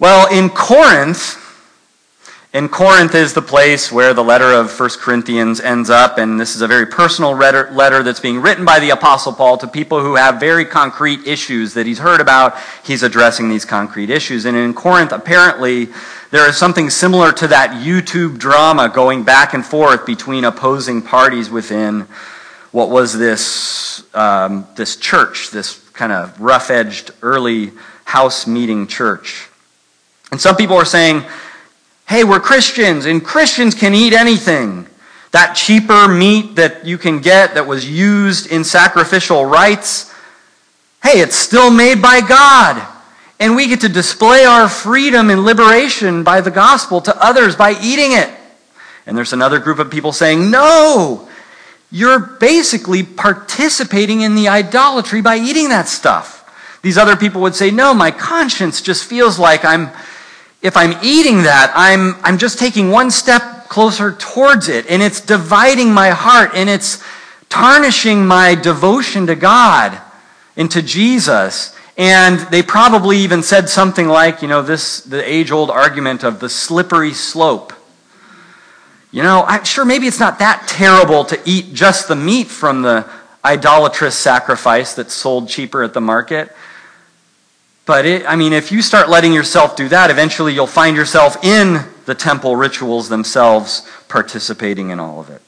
Well, 0.00 0.32
in 0.32 0.48
Corinth, 0.48 1.36
in 2.54 2.70
Corinth 2.70 3.14
is 3.14 3.34
the 3.34 3.42
place 3.42 3.92
where 3.92 4.14
the 4.14 4.24
letter 4.24 4.50
of 4.50 4.80
1 4.80 4.90
Corinthians 4.98 5.60
ends 5.60 5.90
up, 5.90 6.16
and 6.16 6.40
this 6.40 6.56
is 6.56 6.62
a 6.62 6.66
very 6.66 6.86
personal 6.86 7.32
letter, 7.32 8.02
that's 8.02 8.18
being 8.18 8.40
written 8.40 8.64
by 8.64 8.80
the 8.80 8.88
Apostle 8.88 9.34
Paul 9.34 9.58
to 9.58 9.66
people 9.66 10.00
who 10.00 10.14
have 10.14 10.40
very 10.40 10.64
concrete 10.64 11.26
issues 11.26 11.74
that 11.74 11.84
he's 11.84 11.98
heard 11.98 12.22
about. 12.22 12.56
He's 12.82 13.02
addressing 13.02 13.50
these 13.50 13.66
concrete 13.66 14.08
issues. 14.08 14.46
And 14.46 14.56
in 14.56 14.72
Corinth, 14.72 15.12
apparently, 15.12 15.88
there 16.30 16.48
is 16.48 16.56
something 16.56 16.88
similar 16.88 17.30
to 17.32 17.48
that 17.48 17.82
YouTube 17.84 18.38
drama 18.38 18.88
going 18.88 19.22
back 19.22 19.52
and 19.52 19.66
forth 19.66 20.06
between 20.06 20.44
opposing 20.44 21.02
parties 21.02 21.50
within 21.50 22.06
what 22.72 22.88
was 22.88 23.18
this, 23.18 24.02
um, 24.14 24.66
this 24.76 24.96
church, 24.96 25.50
this 25.50 25.78
kind 25.90 26.10
of 26.10 26.40
rough 26.40 26.70
edged 26.70 27.10
early 27.20 27.72
house 28.06 28.46
meeting 28.46 28.86
church. 28.86 29.49
And 30.30 30.40
some 30.40 30.56
people 30.56 30.76
are 30.76 30.84
saying, 30.84 31.24
hey, 32.08 32.24
we're 32.24 32.40
Christians, 32.40 33.06
and 33.06 33.24
Christians 33.24 33.74
can 33.74 33.94
eat 33.94 34.12
anything. 34.12 34.86
That 35.32 35.54
cheaper 35.54 36.08
meat 36.08 36.56
that 36.56 36.84
you 36.84 36.98
can 36.98 37.20
get 37.20 37.54
that 37.54 37.66
was 37.66 37.88
used 37.88 38.50
in 38.50 38.64
sacrificial 38.64 39.44
rites, 39.44 40.12
hey, 41.02 41.20
it's 41.20 41.36
still 41.36 41.70
made 41.70 42.02
by 42.02 42.20
God. 42.20 42.86
And 43.38 43.56
we 43.56 43.68
get 43.68 43.80
to 43.80 43.88
display 43.88 44.44
our 44.44 44.68
freedom 44.68 45.30
and 45.30 45.44
liberation 45.44 46.24
by 46.24 46.40
the 46.40 46.50
gospel 46.50 47.00
to 47.02 47.24
others 47.24 47.56
by 47.56 47.76
eating 47.80 48.12
it. 48.12 48.28
And 49.06 49.16
there's 49.16 49.32
another 49.32 49.58
group 49.58 49.78
of 49.78 49.90
people 49.90 50.12
saying, 50.12 50.50
no, 50.50 51.28
you're 51.90 52.18
basically 52.18 53.02
participating 53.02 54.20
in 54.20 54.34
the 54.34 54.48
idolatry 54.48 55.22
by 55.22 55.36
eating 55.36 55.70
that 55.70 55.88
stuff. 55.88 56.78
These 56.82 56.98
other 56.98 57.16
people 57.16 57.40
would 57.42 57.54
say, 57.54 57.70
no, 57.70 57.94
my 57.94 58.10
conscience 58.10 58.80
just 58.82 59.04
feels 59.04 59.38
like 59.38 59.64
I'm, 59.64 59.90
if 60.62 60.76
I'm 60.76 60.98
eating 61.02 61.44
that, 61.44 61.72
I'm, 61.74 62.16
I'm 62.22 62.38
just 62.38 62.58
taking 62.58 62.90
one 62.90 63.10
step 63.10 63.68
closer 63.68 64.12
towards 64.12 64.68
it, 64.68 64.86
and 64.90 65.02
it's 65.02 65.20
dividing 65.20 65.92
my 65.92 66.10
heart, 66.10 66.50
and 66.54 66.68
it's 66.68 67.02
tarnishing 67.48 68.26
my 68.26 68.54
devotion 68.54 69.26
to 69.26 69.34
God 69.36 70.00
and 70.56 70.70
to 70.70 70.82
Jesus. 70.82 71.74
And 71.96 72.40
they 72.50 72.62
probably 72.62 73.18
even 73.18 73.42
said 73.42 73.68
something 73.68 74.08
like, 74.08 74.42
you 74.42 74.48
know, 74.48 74.62
this, 74.62 75.00
the 75.00 75.22
age 75.28 75.50
old 75.50 75.70
argument 75.70 76.24
of 76.24 76.40
the 76.40 76.48
slippery 76.48 77.12
slope. 77.12 77.72
You 79.12 79.22
know, 79.22 79.44
I'm 79.46 79.64
sure 79.64 79.84
maybe 79.84 80.06
it's 80.06 80.20
not 80.20 80.38
that 80.38 80.68
terrible 80.68 81.24
to 81.26 81.40
eat 81.44 81.74
just 81.74 82.06
the 82.08 82.16
meat 82.16 82.46
from 82.46 82.82
the 82.82 83.08
idolatrous 83.44 84.16
sacrifice 84.16 84.94
that's 84.94 85.12
sold 85.12 85.48
cheaper 85.48 85.82
at 85.82 85.94
the 85.94 86.00
market. 86.00 86.54
But 87.90 88.06
it, 88.06 88.24
I 88.24 88.36
mean, 88.36 88.52
if 88.52 88.70
you 88.70 88.82
start 88.82 89.08
letting 89.08 89.32
yourself 89.32 89.74
do 89.74 89.88
that, 89.88 90.12
eventually 90.12 90.54
you'll 90.54 90.68
find 90.68 90.96
yourself 90.96 91.42
in 91.42 91.84
the 92.06 92.14
temple 92.14 92.54
rituals 92.54 93.08
themselves, 93.08 93.84
participating 94.06 94.90
in 94.90 95.00
all 95.00 95.18
of 95.18 95.28
it. 95.28 95.42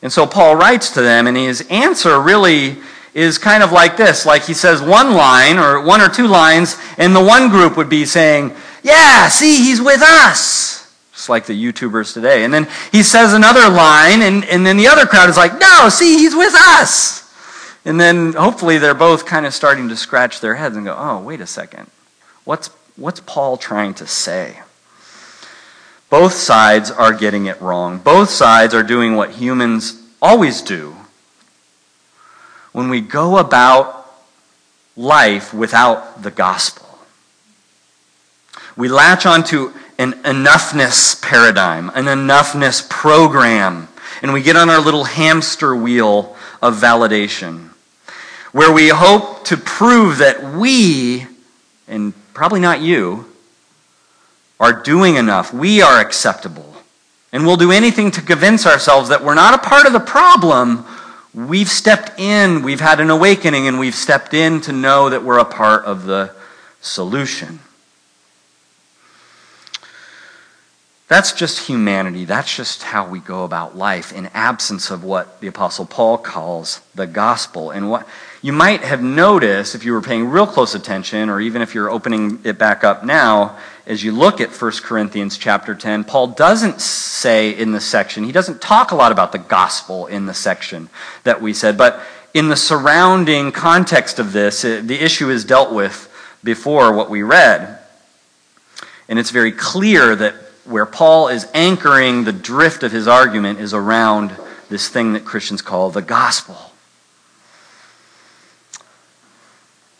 And 0.00 0.12
so 0.12 0.28
Paul 0.28 0.54
writes 0.54 0.90
to 0.92 1.02
them, 1.02 1.26
and 1.26 1.36
his 1.36 1.66
answer 1.70 2.20
really 2.20 2.76
is 3.14 3.36
kind 3.36 3.64
of 3.64 3.72
like 3.72 3.96
this 3.96 4.24
like 4.24 4.44
he 4.44 4.54
says 4.54 4.80
one 4.80 5.14
line 5.14 5.58
or 5.58 5.80
one 5.80 6.00
or 6.00 6.08
two 6.08 6.28
lines, 6.28 6.76
and 6.98 7.16
the 7.16 7.24
one 7.24 7.48
group 7.48 7.76
would 7.76 7.88
be 7.88 8.04
saying, 8.04 8.54
Yeah, 8.84 9.26
see, 9.26 9.56
he's 9.56 9.80
with 9.80 10.02
us. 10.02 10.88
Just 11.14 11.28
like 11.28 11.46
the 11.46 11.64
YouTubers 11.64 12.14
today. 12.14 12.44
And 12.44 12.54
then 12.54 12.68
he 12.92 13.02
says 13.02 13.34
another 13.34 13.68
line, 13.68 14.22
and, 14.22 14.44
and 14.44 14.64
then 14.64 14.76
the 14.76 14.86
other 14.86 15.04
crowd 15.04 15.28
is 15.28 15.36
like, 15.36 15.58
No, 15.58 15.88
see, 15.88 16.16
he's 16.16 16.36
with 16.36 16.54
us. 16.54 17.23
And 17.84 18.00
then 18.00 18.32
hopefully 18.32 18.78
they're 18.78 18.94
both 18.94 19.26
kind 19.26 19.44
of 19.44 19.52
starting 19.52 19.88
to 19.88 19.96
scratch 19.96 20.40
their 20.40 20.54
heads 20.54 20.76
and 20.76 20.86
go, 20.86 20.96
Oh, 20.98 21.20
wait 21.20 21.40
a 21.40 21.46
second. 21.46 21.90
What's, 22.44 22.68
what's 22.96 23.20
Paul 23.20 23.56
trying 23.56 23.94
to 23.94 24.06
say? 24.06 24.60
Both 26.08 26.34
sides 26.34 26.90
are 26.90 27.12
getting 27.12 27.46
it 27.46 27.60
wrong. 27.60 27.98
Both 27.98 28.30
sides 28.30 28.72
are 28.72 28.82
doing 28.82 29.16
what 29.16 29.32
humans 29.32 30.00
always 30.22 30.62
do 30.62 30.94
when 32.72 32.88
we 32.88 33.00
go 33.00 33.38
about 33.38 34.06
life 34.96 35.52
without 35.52 36.22
the 36.22 36.30
gospel. 36.30 36.98
We 38.76 38.88
latch 38.88 39.26
onto 39.26 39.72
an 39.98 40.14
enoughness 40.24 41.20
paradigm, 41.22 41.90
an 41.90 42.06
enoughness 42.06 42.88
program, 42.88 43.88
and 44.22 44.32
we 44.32 44.42
get 44.42 44.56
on 44.56 44.68
our 44.68 44.80
little 44.80 45.04
hamster 45.04 45.74
wheel 45.76 46.36
of 46.60 46.74
validation, 46.76 47.70
where 48.54 48.72
we 48.72 48.88
hope 48.88 49.44
to 49.44 49.58
prove 49.58 50.18
that 50.18 50.54
we, 50.54 51.26
and 51.86 52.14
probably 52.32 52.60
not 52.60 52.80
you, 52.80 53.26
are 54.58 54.72
doing 54.72 55.16
enough. 55.16 55.52
We 55.52 55.82
are 55.82 56.00
acceptable. 56.00 56.74
And 57.32 57.44
we'll 57.44 57.58
do 57.58 57.70
anything 57.70 58.10
to 58.12 58.22
convince 58.22 58.64
ourselves 58.64 59.10
that 59.10 59.22
we're 59.22 59.34
not 59.34 59.52
a 59.54 59.58
part 59.58 59.86
of 59.86 59.92
the 59.92 60.00
problem 60.00 60.86
We've 61.34 61.68
stepped 61.68 62.20
in, 62.20 62.62
we've 62.62 62.80
had 62.80 63.00
an 63.00 63.10
awakening, 63.10 63.66
and 63.66 63.80
we've 63.80 63.94
stepped 63.94 64.34
in 64.34 64.60
to 64.62 64.72
know 64.72 65.10
that 65.10 65.24
we're 65.24 65.40
a 65.40 65.44
part 65.44 65.84
of 65.84 66.04
the 66.04 66.32
solution. 66.80 67.58
That's 71.08 71.32
just 71.32 71.66
humanity. 71.66 72.24
That's 72.24 72.54
just 72.56 72.84
how 72.84 73.08
we 73.08 73.18
go 73.18 73.42
about 73.42 73.76
life 73.76 74.12
in 74.12 74.26
absence 74.26 74.92
of 74.92 75.02
what 75.02 75.40
the 75.40 75.48
Apostle 75.48 75.86
Paul 75.86 76.18
calls 76.18 76.80
the 76.94 77.08
gospel. 77.08 77.72
And 77.72 77.90
what 77.90 78.06
you 78.44 78.52
might 78.52 78.82
have 78.82 79.02
noticed 79.02 79.74
if 79.74 79.86
you 79.86 79.92
were 79.94 80.02
paying 80.02 80.28
real 80.28 80.46
close 80.46 80.74
attention, 80.74 81.30
or 81.30 81.40
even 81.40 81.62
if 81.62 81.74
you're 81.74 81.88
opening 81.88 82.38
it 82.44 82.58
back 82.58 82.84
up 82.84 83.02
now, 83.02 83.56
as 83.86 84.04
you 84.04 84.12
look 84.12 84.38
at 84.38 84.50
1 84.50 84.72
Corinthians 84.82 85.38
chapter 85.38 85.74
10, 85.74 86.04
Paul 86.04 86.26
doesn't 86.26 86.78
say 86.82 87.56
in 87.56 87.72
the 87.72 87.80
section, 87.80 88.22
he 88.22 88.32
doesn't 88.32 88.60
talk 88.60 88.90
a 88.90 88.96
lot 88.96 89.12
about 89.12 89.32
the 89.32 89.38
gospel 89.38 90.04
in 90.08 90.26
the 90.26 90.34
section 90.34 90.90
that 91.22 91.40
we 91.40 91.54
said, 91.54 91.78
but 91.78 92.02
in 92.34 92.50
the 92.50 92.56
surrounding 92.56 93.50
context 93.50 94.18
of 94.18 94.34
this, 94.34 94.60
the 94.60 95.02
issue 95.02 95.30
is 95.30 95.46
dealt 95.46 95.72
with 95.72 96.12
before 96.44 96.92
what 96.92 97.08
we 97.08 97.22
read. 97.22 97.78
And 99.08 99.18
it's 99.18 99.30
very 99.30 99.52
clear 99.52 100.14
that 100.16 100.34
where 100.66 100.84
Paul 100.84 101.28
is 101.28 101.48
anchoring 101.54 102.24
the 102.24 102.32
drift 102.32 102.82
of 102.82 102.92
his 102.92 103.08
argument 103.08 103.58
is 103.60 103.72
around 103.72 104.36
this 104.68 104.90
thing 104.90 105.14
that 105.14 105.24
Christians 105.24 105.62
call 105.62 105.88
the 105.88 106.02
gospel. 106.02 106.73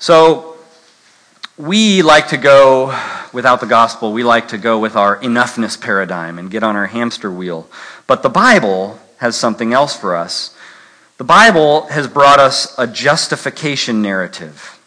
So, 0.05 0.57
we 1.57 2.03
like 2.03 2.29
to 2.29 2.37
go 2.37 2.89
without 3.33 3.61
the 3.61 3.67
gospel, 3.67 4.13
we 4.13 4.23
like 4.23 4.49
to 4.49 4.59
go 4.59 4.79
with 4.79 4.97
our 4.97 5.17
enoughness 5.21 5.81
paradigm 5.81 6.39
and 6.39 6.51
get 6.51 6.63
on 6.63 6.77
our 6.77 6.89
hamster 6.89 7.31
wheel. 7.31 7.67
But 8.07 8.23
the 8.23 8.29
Bible 8.29 8.99
has 9.17 9.35
something 9.35 9.73
else 9.73 9.97
for 9.97 10.15
us. 10.15 10.55
The 11.17 11.25
Bible 11.25 11.87
has 11.87 12.07
brought 12.07 12.39
us 12.39 12.79
a 12.79 12.87
justification 12.87 14.03
narrative. 14.03 14.79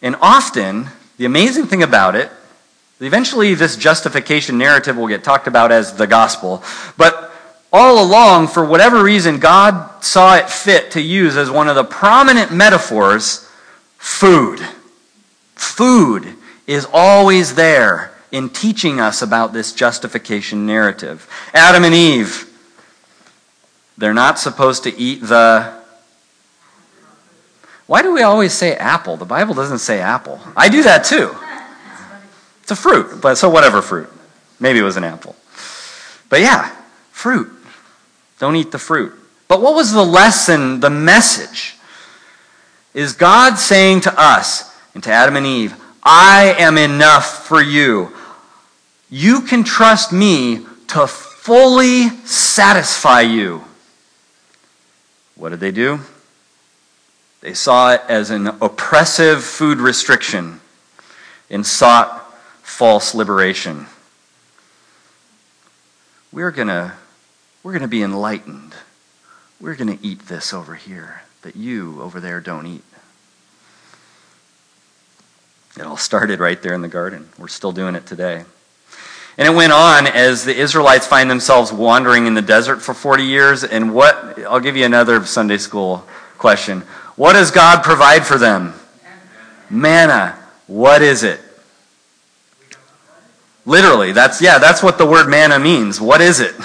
And 0.00 0.16
often, 0.18 0.86
the 1.18 1.26
amazing 1.26 1.66
thing 1.66 1.82
about 1.82 2.16
it, 2.16 2.30
eventually 3.00 3.52
this 3.52 3.76
justification 3.76 4.56
narrative 4.56 4.96
will 4.96 5.08
get 5.08 5.22
talked 5.22 5.46
about 5.46 5.72
as 5.72 5.92
the 5.92 6.06
gospel. 6.06 6.62
But 6.96 7.30
all 7.70 8.02
along, 8.02 8.48
for 8.48 8.64
whatever 8.64 9.04
reason, 9.04 9.40
God 9.40 10.02
saw 10.02 10.36
it 10.36 10.48
fit 10.48 10.92
to 10.92 11.02
use 11.02 11.36
as 11.36 11.50
one 11.50 11.68
of 11.68 11.76
the 11.76 11.84
prominent 11.84 12.50
metaphors 12.50 13.43
food. 14.04 14.60
Food 15.54 16.34
is 16.66 16.86
always 16.92 17.54
there 17.54 18.12
in 18.30 18.50
teaching 18.50 19.00
us 19.00 19.22
about 19.22 19.54
this 19.54 19.72
justification 19.72 20.66
narrative. 20.66 21.26
Adam 21.54 21.84
and 21.84 21.94
Eve, 21.94 22.46
they're 23.96 24.12
not 24.12 24.38
supposed 24.38 24.82
to 24.84 24.94
eat 24.98 25.22
the. 25.22 25.72
Why 27.86 28.02
do 28.02 28.12
we 28.12 28.22
always 28.22 28.52
say 28.52 28.76
apple? 28.76 29.16
The 29.16 29.24
Bible 29.24 29.54
doesn't 29.54 29.78
say 29.78 30.00
apple. 30.00 30.38
I 30.54 30.68
do 30.68 30.82
that 30.82 31.04
too. 31.04 31.34
It's 32.62 32.70
a 32.70 32.76
fruit, 32.76 33.20
but 33.22 33.36
so 33.36 33.48
whatever 33.48 33.80
fruit. 33.80 34.10
Maybe 34.60 34.78
it 34.78 34.82
was 34.82 34.96
an 34.96 35.04
apple. 35.04 35.34
But 36.28 36.40
yeah, 36.40 36.74
fruit. 37.10 37.50
Don't 38.38 38.56
eat 38.56 38.70
the 38.70 38.78
fruit. 38.78 39.14
But 39.48 39.60
what 39.60 39.74
was 39.74 39.92
the 39.92 40.04
lesson, 40.04 40.80
the 40.80 40.90
message? 40.90 41.76
Is 42.94 43.12
God 43.12 43.56
saying 43.56 44.02
to 44.02 44.14
us 44.16 44.72
and 44.94 45.02
to 45.02 45.10
Adam 45.10 45.34
and 45.34 45.44
Eve, 45.44 45.74
I 46.04 46.54
am 46.58 46.78
enough 46.78 47.44
for 47.46 47.60
you. 47.60 48.12
You 49.10 49.40
can 49.40 49.64
trust 49.64 50.12
me 50.12 50.64
to 50.88 51.08
fully 51.08 52.08
satisfy 52.24 53.22
you. 53.22 53.64
What 55.34 55.48
did 55.48 55.58
they 55.58 55.72
do? 55.72 56.00
They 57.40 57.52
saw 57.52 57.92
it 57.92 58.02
as 58.08 58.30
an 58.30 58.46
oppressive 58.46 59.42
food 59.42 59.78
restriction 59.78 60.60
and 61.50 61.66
sought 61.66 62.32
false 62.62 63.12
liberation. 63.12 63.86
We're 66.32 66.52
going 66.52 66.68
to 66.68 66.92
we're 67.62 67.72
going 67.72 67.82
to 67.82 67.88
be 67.88 68.02
enlightened. 68.02 68.74
We're 69.60 69.74
going 69.74 69.98
to 69.98 70.06
eat 70.06 70.26
this 70.26 70.52
over 70.52 70.74
here 70.74 71.23
that 71.44 71.56
you 71.56 72.02
over 72.02 72.20
there 72.20 72.40
don't 72.40 72.66
eat. 72.66 72.82
It 75.78 75.82
all 75.82 75.96
started 75.96 76.40
right 76.40 76.60
there 76.60 76.74
in 76.74 76.82
the 76.82 76.88
garden. 76.88 77.28
We're 77.38 77.48
still 77.48 77.72
doing 77.72 77.94
it 77.94 78.06
today. 78.06 78.44
And 79.36 79.48
it 79.48 79.54
went 79.54 79.72
on 79.72 80.06
as 80.06 80.44
the 80.44 80.56
Israelites 80.56 81.06
find 81.06 81.30
themselves 81.30 81.72
wandering 81.72 82.26
in 82.26 82.34
the 82.34 82.42
desert 82.42 82.80
for 82.80 82.94
40 82.94 83.24
years. 83.24 83.64
And 83.64 83.94
what, 83.94 84.38
I'll 84.44 84.60
give 84.60 84.76
you 84.76 84.84
another 84.84 85.24
Sunday 85.26 85.58
school 85.58 86.06
question. 86.38 86.80
What 87.16 87.34
does 87.34 87.50
God 87.50 87.82
provide 87.82 88.24
for 88.24 88.38
them? 88.38 88.74
Manna. 89.68 90.38
What 90.66 91.02
is 91.02 91.24
it? 91.24 91.40
Literally, 93.66 94.12
that's, 94.12 94.40
yeah, 94.40 94.58
that's 94.58 94.82
what 94.82 94.98
the 94.98 95.06
word 95.06 95.28
manna 95.28 95.58
means. 95.58 96.00
What 96.00 96.20
is 96.20 96.40
it? 96.40 96.54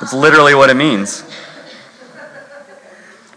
That's 0.00 0.12
literally 0.12 0.54
what 0.54 0.68
it 0.68 0.74
means. 0.74 1.22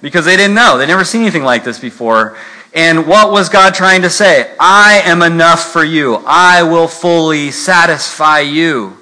Because 0.01 0.25
they 0.25 0.37
didn't 0.37 0.55
know. 0.55 0.77
They'd 0.77 0.87
never 0.87 1.03
seen 1.03 1.21
anything 1.21 1.43
like 1.43 1.63
this 1.63 1.79
before. 1.79 2.37
And 2.73 3.07
what 3.07 3.31
was 3.31 3.49
God 3.49 3.73
trying 3.73 4.03
to 4.03 4.09
say? 4.09 4.53
I 4.59 5.01
am 5.05 5.21
enough 5.21 5.71
for 5.71 5.83
you. 5.83 6.21
I 6.25 6.63
will 6.63 6.87
fully 6.87 7.51
satisfy 7.51 8.41
you. 8.41 8.97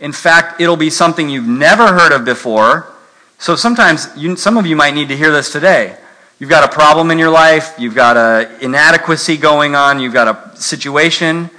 In 0.00 0.12
fact, 0.12 0.60
it'll 0.60 0.76
be 0.76 0.90
something 0.90 1.28
you've 1.28 1.46
never 1.46 1.88
heard 1.92 2.12
of 2.12 2.24
before. 2.24 2.92
So 3.38 3.54
sometimes, 3.56 4.08
you, 4.16 4.36
some 4.36 4.56
of 4.56 4.66
you 4.66 4.76
might 4.76 4.94
need 4.94 5.08
to 5.08 5.16
hear 5.16 5.30
this 5.30 5.52
today. 5.52 5.96
You've 6.38 6.50
got 6.50 6.68
a 6.68 6.72
problem 6.72 7.10
in 7.10 7.18
your 7.20 7.30
life, 7.30 7.74
you've 7.78 7.94
got 7.94 8.16
an 8.16 8.50
inadequacy 8.60 9.36
going 9.36 9.76
on, 9.76 10.00
you've 10.00 10.12
got 10.12 10.26
a 10.26 10.56
situation. 10.56 11.50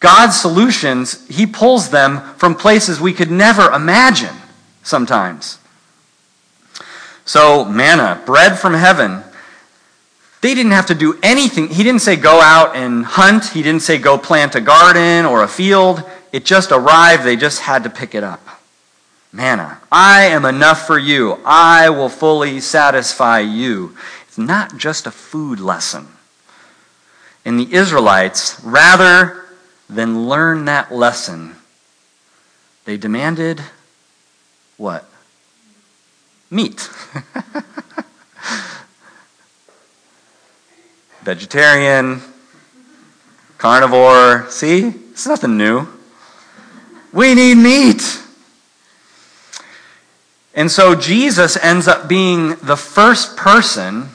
God's 0.00 0.38
solutions, 0.38 1.26
He 1.28 1.46
pulls 1.46 1.88
them 1.88 2.20
from 2.36 2.54
places 2.54 3.00
we 3.00 3.14
could 3.14 3.30
never 3.30 3.70
imagine 3.70 4.34
sometimes. 4.82 5.58
So, 7.24 7.64
manna, 7.64 8.20
bread 8.26 8.58
from 8.58 8.74
heaven, 8.74 9.22
they 10.40 10.54
didn't 10.54 10.72
have 10.72 10.86
to 10.86 10.94
do 10.94 11.18
anything. 11.22 11.68
He 11.68 11.84
didn't 11.84 12.02
say 12.02 12.16
go 12.16 12.40
out 12.40 12.74
and 12.74 13.04
hunt. 13.04 13.46
He 13.46 13.62
didn't 13.62 13.82
say 13.82 13.96
go 13.96 14.18
plant 14.18 14.56
a 14.56 14.60
garden 14.60 15.24
or 15.24 15.44
a 15.44 15.48
field. 15.48 16.02
It 16.32 16.44
just 16.44 16.72
arrived. 16.72 17.22
They 17.22 17.36
just 17.36 17.60
had 17.60 17.84
to 17.84 17.90
pick 17.90 18.14
it 18.14 18.24
up. 18.24 18.40
Manna. 19.32 19.80
I 19.90 20.24
am 20.24 20.44
enough 20.44 20.86
for 20.86 20.98
you. 20.98 21.38
I 21.44 21.90
will 21.90 22.08
fully 22.08 22.60
satisfy 22.60 23.38
you. 23.38 23.96
It's 24.26 24.36
not 24.36 24.76
just 24.76 25.06
a 25.06 25.12
food 25.12 25.60
lesson. 25.60 26.08
And 27.44 27.58
the 27.58 27.72
Israelites, 27.72 28.60
rather 28.64 29.44
than 29.88 30.28
learn 30.28 30.64
that 30.64 30.92
lesson, 30.92 31.56
they 32.84 32.96
demanded 32.96 33.62
what? 34.76 35.08
Meat. 36.50 36.90
vegetarian, 41.22 42.20
carnivore. 43.58 44.46
See? 44.50 44.88
It's 45.12 45.26
nothing 45.26 45.56
new. 45.56 45.86
We 47.12 47.34
need 47.34 47.56
meat. 47.56 48.20
And 50.54 50.70
so 50.70 50.94
Jesus 50.94 51.56
ends 51.62 51.88
up 51.88 52.08
being 52.08 52.56
the 52.56 52.76
first 52.76 53.36
person, 53.36 54.10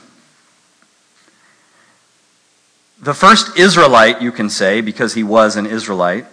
the 3.02 3.14
first 3.14 3.58
Israelite, 3.58 4.22
you 4.22 4.32
can 4.32 4.50
say, 4.50 4.82
because 4.82 5.14
he 5.14 5.24
was 5.24 5.56
an 5.56 5.66
Israelite, 5.66 6.26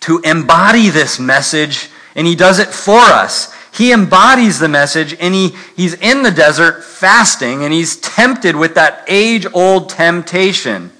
to 0.00 0.18
embody 0.20 0.90
this 0.90 1.18
message, 1.18 1.88
and 2.14 2.26
he 2.26 2.34
does 2.34 2.58
it 2.58 2.68
for 2.68 2.98
us. 2.98 3.54
He 3.72 3.90
embodies 3.90 4.58
the 4.58 4.68
message 4.68 5.16
and 5.18 5.32
he, 5.32 5.52
he's 5.74 5.94
in 5.94 6.22
the 6.22 6.30
desert 6.30 6.84
fasting 6.84 7.64
and 7.64 7.72
he's 7.72 7.96
tempted 7.96 8.54
with 8.54 8.74
that 8.74 9.02
age 9.08 9.46
old 9.54 9.88
temptation. 9.88 10.92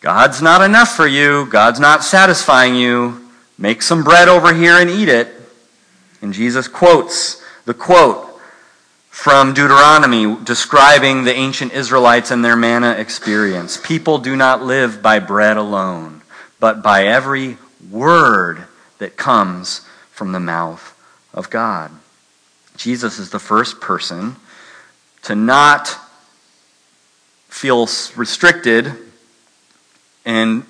God's 0.00 0.40
not 0.40 0.62
enough 0.62 0.94
for 0.94 1.08
you. 1.08 1.46
God's 1.46 1.80
not 1.80 2.04
satisfying 2.04 2.76
you. 2.76 3.28
Make 3.58 3.82
some 3.82 4.04
bread 4.04 4.28
over 4.28 4.54
here 4.54 4.74
and 4.74 4.88
eat 4.88 5.08
it. 5.08 5.28
And 6.22 6.32
Jesus 6.32 6.68
quotes 6.68 7.42
the 7.64 7.74
quote 7.74 8.40
from 9.10 9.52
Deuteronomy 9.52 10.36
describing 10.44 11.24
the 11.24 11.34
ancient 11.34 11.72
Israelites 11.72 12.30
and 12.30 12.44
their 12.44 12.56
manna 12.56 12.92
experience. 12.92 13.76
People 13.76 14.18
do 14.18 14.36
not 14.36 14.62
live 14.62 15.02
by 15.02 15.18
bread 15.18 15.56
alone, 15.56 16.22
but 16.60 16.82
by 16.82 17.06
every 17.06 17.58
word 17.90 18.64
that 18.98 19.16
comes 19.16 19.82
from 20.20 20.32
the 20.32 20.38
mouth 20.38 20.94
of 21.32 21.48
God. 21.48 21.90
Jesus 22.76 23.18
is 23.18 23.30
the 23.30 23.38
first 23.38 23.80
person 23.80 24.36
to 25.22 25.34
not 25.34 25.96
feel 27.48 27.88
restricted 28.16 28.92
and 30.26 30.66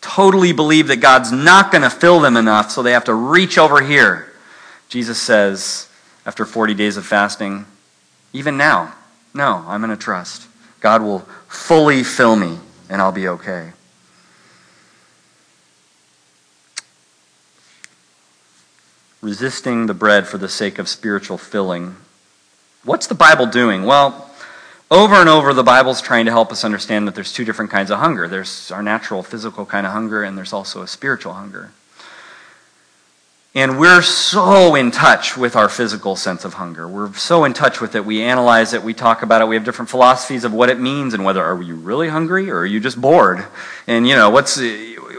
totally 0.00 0.54
believe 0.54 0.86
that 0.86 1.00
God's 1.00 1.30
not 1.30 1.70
going 1.70 1.82
to 1.82 1.90
fill 1.90 2.18
them 2.18 2.34
enough, 2.34 2.70
so 2.70 2.82
they 2.82 2.92
have 2.92 3.04
to 3.04 3.14
reach 3.14 3.58
over 3.58 3.82
here. 3.82 4.32
Jesus 4.88 5.20
says, 5.20 5.90
after 6.24 6.46
40 6.46 6.72
days 6.72 6.96
of 6.96 7.04
fasting, 7.04 7.66
even 8.32 8.56
now, 8.56 8.94
no, 9.34 9.66
I'm 9.68 9.82
going 9.82 9.90
to 9.90 10.02
trust. 10.02 10.48
God 10.80 11.02
will 11.02 11.28
fully 11.46 12.04
fill 12.04 12.36
me, 12.36 12.56
and 12.88 13.02
I'll 13.02 13.12
be 13.12 13.28
okay. 13.28 13.72
Resisting 19.20 19.86
the 19.86 19.94
bread 19.94 20.26
for 20.26 20.38
the 20.38 20.48
sake 20.48 20.78
of 20.78 20.88
spiritual 20.88 21.38
filling. 21.38 21.96
What's 22.84 23.06
the 23.06 23.14
Bible 23.14 23.46
doing? 23.46 23.84
Well, 23.84 24.30
over 24.90 25.16
and 25.16 25.28
over, 25.28 25.52
the 25.52 25.64
Bible's 25.64 26.00
trying 26.00 26.24
to 26.26 26.30
help 26.30 26.50
us 26.50 26.64
understand 26.64 27.06
that 27.06 27.14
there's 27.14 27.32
two 27.32 27.44
different 27.44 27.70
kinds 27.70 27.90
of 27.90 27.98
hunger. 27.98 28.28
There's 28.28 28.70
our 28.70 28.82
natural 28.82 29.22
physical 29.22 29.66
kind 29.66 29.86
of 29.86 29.92
hunger, 29.92 30.22
and 30.22 30.38
there's 30.38 30.52
also 30.52 30.82
a 30.82 30.86
spiritual 30.86 31.34
hunger. 31.34 31.72
And 33.54 33.78
we're 33.78 34.02
so 34.02 34.74
in 34.76 34.90
touch 34.90 35.36
with 35.36 35.56
our 35.56 35.68
physical 35.68 36.14
sense 36.14 36.44
of 36.44 36.54
hunger. 36.54 36.86
We're 36.86 37.12
so 37.14 37.44
in 37.44 37.54
touch 37.54 37.80
with 37.80 37.96
it. 37.96 38.04
We 38.04 38.22
analyze 38.22 38.72
it. 38.72 38.82
We 38.82 38.94
talk 38.94 39.22
about 39.22 39.42
it. 39.42 39.48
We 39.48 39.56
have 39.56 39.64
different 39.64 39.90
philosophies 39.90 40.44
of 40.44 40.52
what 40.52 40.70
it 40.70 40.78
means 40.78 41.12
and 41.12 41.24
whether 41.24 41.42
are 41.42 41.60
you 41.60 41.74
really 41.74 42.08
hungry 42.08 42.50
or 42.50 42.58
are 42.58 42.66
you 42.66 42.78
just 42.78 43.00
bored? 43.00 43.44
And 43.86 44.06
you 44.06 44.14
know 44.14 44.30
what's 44.30 44.60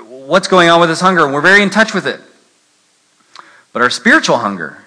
what's 0.08 0.48
going 0.48 0.70
on 0.70 0.80
with 0.80 0.90
this 0.90 1.02
hunger. 1.02 1.26
And 1.26 1.34
we're 1.34 1.42
very 1.42 1.62
in 1.62 1.70
touch 1.70 1.94
with 1.94 2.08
it 2.08 2.22
but 3.73 3.82
our 3.82 3.89
spiritual 3.89 4.38
hunger. 4.38 4.77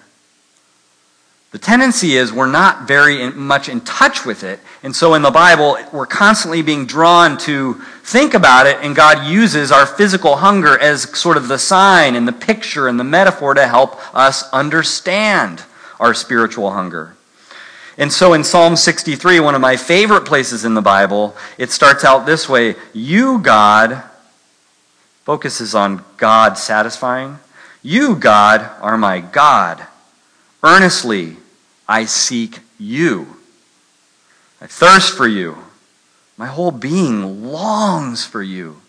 The 1.53 1.59
tendency 1.59 2.17
is 2.17 2.33
we're 2.33 2.47
not 2.47 2.87
very 2.87 3.29
much 3.29 3.69
in 3.69 3.81
touch 3.81 4.25
with 4.25 4.43
it. 4.43 4.59
And 4.81 4.95
so 4.95 5.13
in 5.13 5.21
the 5.21 5.29
Bible, 5.29 5.77
we're 5.91 6.07
constantly 6.07 6.63
being 6.63 6.87
drawn 6.87 7.37
to 7.39 7.75
think 8.03 8.33
about 8.33 8.65
it, 8.65 8.77
and 8.81 8.95
God 8.95 9.27
uses 9.27 9.71
our 9.71 9.85
physical 9.85 10.37
hunger 10.37 10.79
as 10.79 11.03
sort 11.17 11.37
of 11.37 11.47
the 11.47 11.59
sign 11.59 12.15
and 12.15 12.27
the 12.27 12.33
picture 12.33 12.87
and 12.87 12.99
the 12.99 13.03
metaphor 13.03 13.53
to 13.53 13.67
help 13.67 13.99
us 14.15 14.49
understand 14.51 15.63
our 15.99 16.15
spiritual 16.15 16.71
hunger. 16.71 17.15
And 17.99 18.11
so 18.11 18.33
in 18.33 18.43
Psalm 18.43 18.75
63, 18.75 19.39
one 19.39 19.53
of 19.53 19.61
my 19.61 19.77
favorite 19.77 20.25
places 20.25 20.65
in 20.65 20.73
the 20.73 20.81
Bible, 20.81 21.35
it 21.59 21.69
starts 21.69 22.03
out 22.03 22.25
this 22.25 22.49
way 22.49 22.75
You, 22.93 23.37
God, 23.37 24.01
focuses 25.23 25.75
on 25.75 26.03
God 26.17 26.57
satisfying. 26.57 27.37
You, 27.83 28.15
God, 28.15 28.61
are 28.81 28.97
my 28.97 29.19
God. 29.19 29.85
Earnestly 30.63 31.35
I 31.87 32.05
seek 32.05 32.59
you. 32.79 33.37
I 34.61 34.67
thirst 34.67 35.15
for 35.15 35.27
you. 35.27 35.57
My 36.37 36.47
whole 36.47 36.71
being 36.71 37.43
longs 37.51 38.25
for 38.25 38.41
you. 38.41 38.81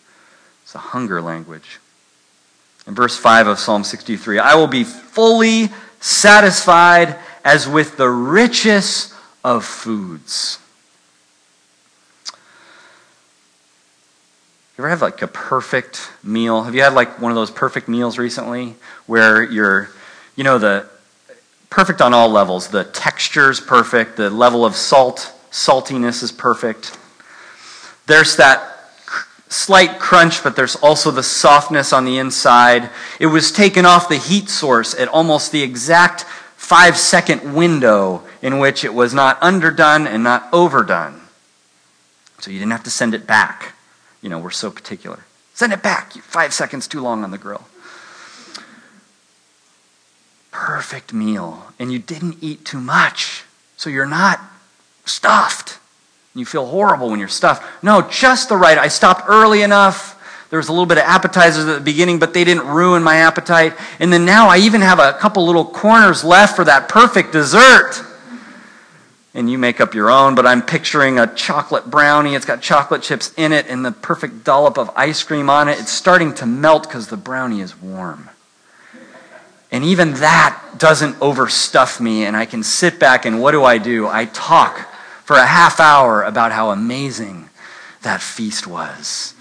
It's 0.63 0.77
a 0.77 0.79
hunger 0.79 1.21
language. 1.21 1.81
In 2.87 2.95
verse 2.95 3.17
5 3.17 3.49
of 3.49 3.59
Psalm 3.59 3.83
63, 3.83 4.39
I 4.39 4.55
will 4.55 4.69
be 4.69 4.85
fully 4.85 5.71
satisfied 6.01 7.17
as 7.45 7.69
with 7.69 7.97
the 7.97 8.09
richest 8.09 9.13
of 9.43 9.65
foods. 9.65 10.59
You 14.77 14.83
ever 14.83 14.89
have 14.89 15.03
like 15.03 15.23
a 15.23 15.29
perfect 15.29 16.11
meal? 16.25 16.65
Have 16.65 16.75
you 16.75 16.83
had 16.83 16.95
like 16.95 17.21
one 17.21 17.31
of 17.31 17.37
those 17.37 17.51
perfect 17.51 17.87
meals 17.89 18.19
recently 18.19 18.75
where 19.07 19.43
you're 19.43 19.91
You 20.35 20.43
know, 20.43 20.59
the 20.59 20.89
perfect 21.71 22.01
on 22.01 22.13
all 22.13 22.29
levels. 22.29 22.69
The 22.69 22.85
texture's 22.85 23.61
perfect, 23.61 24.17
the 24.17 24.31
level 24.31 24.65
of 24.65 24.75
salt, 24.75 25.33
saltiness 25.53 26.23
is 26.25 26.33
perfect. 26.33 26.99
There's 28.07 28.37
that 28.37 28.91
slight 29.49 30.01
crunch, 30.01 30.43
but 30.43 30.57
there's 30.57 30.75
also 30.77 31.13
the 31.13 31.23
softness 31.23 31.93
on 31.93 32.05
the 32.05 32.19
inside. 32.19 32.91
It 33.21 33.27
was 33.27 33.53
taken 33.53 33.87
off 33.87 34.09
the 34.09 34.17
heat 34.17 34.49
source 34.49 34.95
at 34.95 35.07
almost 35.07 35.53
the 35.53 35.63
exact 35.63 36.25
five 36.57 36.97
second 36.97 37.55
window 37.55 38.23
in 38.43 38.59
which 38.59 38.85
it 38.85 38.93
was 38.93 39.15
not 39.15 39.39
underdone 39.41 40.09
and 40.09 40.25
not 40.25 40.49
overdone. 40.53 41.21
So 42.41 42.51
you 42.51 42.59
didn't 42.59 42.73
have 42.73 42.85
to 42.85 42.91
send 42.91 43.15
it 43.15 43.27
back. 43.27 43.74
You 44.25 44.31
know, 44.31 44.39
we're 44.39 44.51
so 44.51 44.71
particular. 44.71 45.27
Send 45.53 45.75
it 45.75 45.83
back. 45.83 46.15
Five 46.15 46.55
seconds 46.55 46.89
too 46.89 47.03
long 47.03 47.25
on 47.25 47.31
the 47.31 47.37
grill. 47.37 47.69
Perfect 50.51 51.13
meal. 51.13 51.67
And 51.79 51.93
you 51.93 51.99
didn't 51.99 52.39
eat 52.41 52.65
too 52.65 52.81
much. 52.81 53.45
So 53.77 53.91
you're 53.91 54.07
not 54.07 54.41
stuffed. 55.05 55.79
You 56.35 56.47
feel 56.47 56.65
horrible 56.65 57.11
when 57.11 57.19
you're 57.19 57.29
stuffed. 57.29 57.85
No, 57.85 58.01
just 58.01 58.49
the 58.49 58.57
right. 58.57 58.79
I 58.79 58.89
stopped 58.89 59.25
early 59.29 59.61
enough. 59.61 60.19
There 60.49 60.57
was 60.57 60.69
a 60.69 60.73
little 60.73 60.87
bit 60.87 60.97
of 60.97 61.05
appetizers 61.05 61.67
at 61.67 61.75
the 61.75 61.81
beginning, 61.85 62.19
but 62.19 62.33
they 62.33 62.45
didn't 62.45 62.67
ruin 62.67 63.03
my 63.03 63.17
appetite. 63.17 63.75
And 64.01 64.11
then 64.11 64.25
now 64.25 64.49
I 64.49 64.57
even 64.57 64.81
have 64.81 65.01
a 65.01 65.13
couple 65.13 65.45
little 65.45 65.67
corners 65.67 66.25
left 66.25 66.57
for 66.57 66.65
that 66.65 66.89
perfect 66.89 67.33
dessert. 67.33 68.03
And 69.35 69.51
you 69.51 69.59
make 69.59 69.81
up 69.81 69.95
your 69.95 70.11
own, 70.11 70.37
but 70.37 70.47
I'm 70.47 70.63
picturing 70.63 71.19
a 71.19 71.27
chocolate 71.35 71.91
brownie. 71.91 72.37
It's 72.37 72.47
got 72.47 72.63
chocolate 72.63 73.03
chips 73.03 73.35
in 73.37 73.53
it 73.53 73.67
and 73.69 73.85
the 73.85 73.91
perfect 73.91 74.45
dollop 74.45 74.79
of 74.79 74.91
ice 74.95 75.25
cream 75.25 75.51
on 75.51 75.69
it. 75.69 75.81
It's 75.81 75.91
starting 75.91 76.35
to 76.35 76.47
melt 76.47 76.85
because 76.85 77.09
the 77.09 77.17
brownie 77.17 77.61
is 77.61 77.77
warm. 77.77 78.31
And 79.73 79.83
even 79.83 80.15
that 80.15 80.77
doesn't 80.79 81.15
overstuff 81.15 81.99
me, 81.99 82.25
and 82.25 82.37
I 82.37 82.47
can 82.47 82.63
sit 82.63 83.01
back 83.01 83.25
and 83.25 83.43
what 83.43 83.51
do 83.51 83.65
I 83.65 83.79
do? 83.79 84.07
I 84.07 84.27
talk 84.27 84.89
for 85.25 85.35
a 85.35 85.47
half 85.47 85.81
hour 85.81 86.23
about 86.23 86.53
how 86.53 86.71
amazing 86.71 87.49
that 88.03 88.23
feast 88.23 88.69
was. 88.69 89.35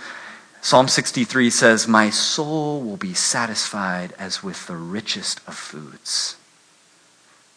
Psalm 0.61 0.87
63 0.87 1.49
says, 1.49 1.87
My 1.87 2.09
soul 2.09 2.81
will 2.81 2.97
be 2.97 3.13
satisfied 3.13 4.13
as 4.17 4.41
with 4.41 4.65
the 4.65 4.75
richest 4.75 5.39
of 5.45 5.55
foods. 5.55 6.37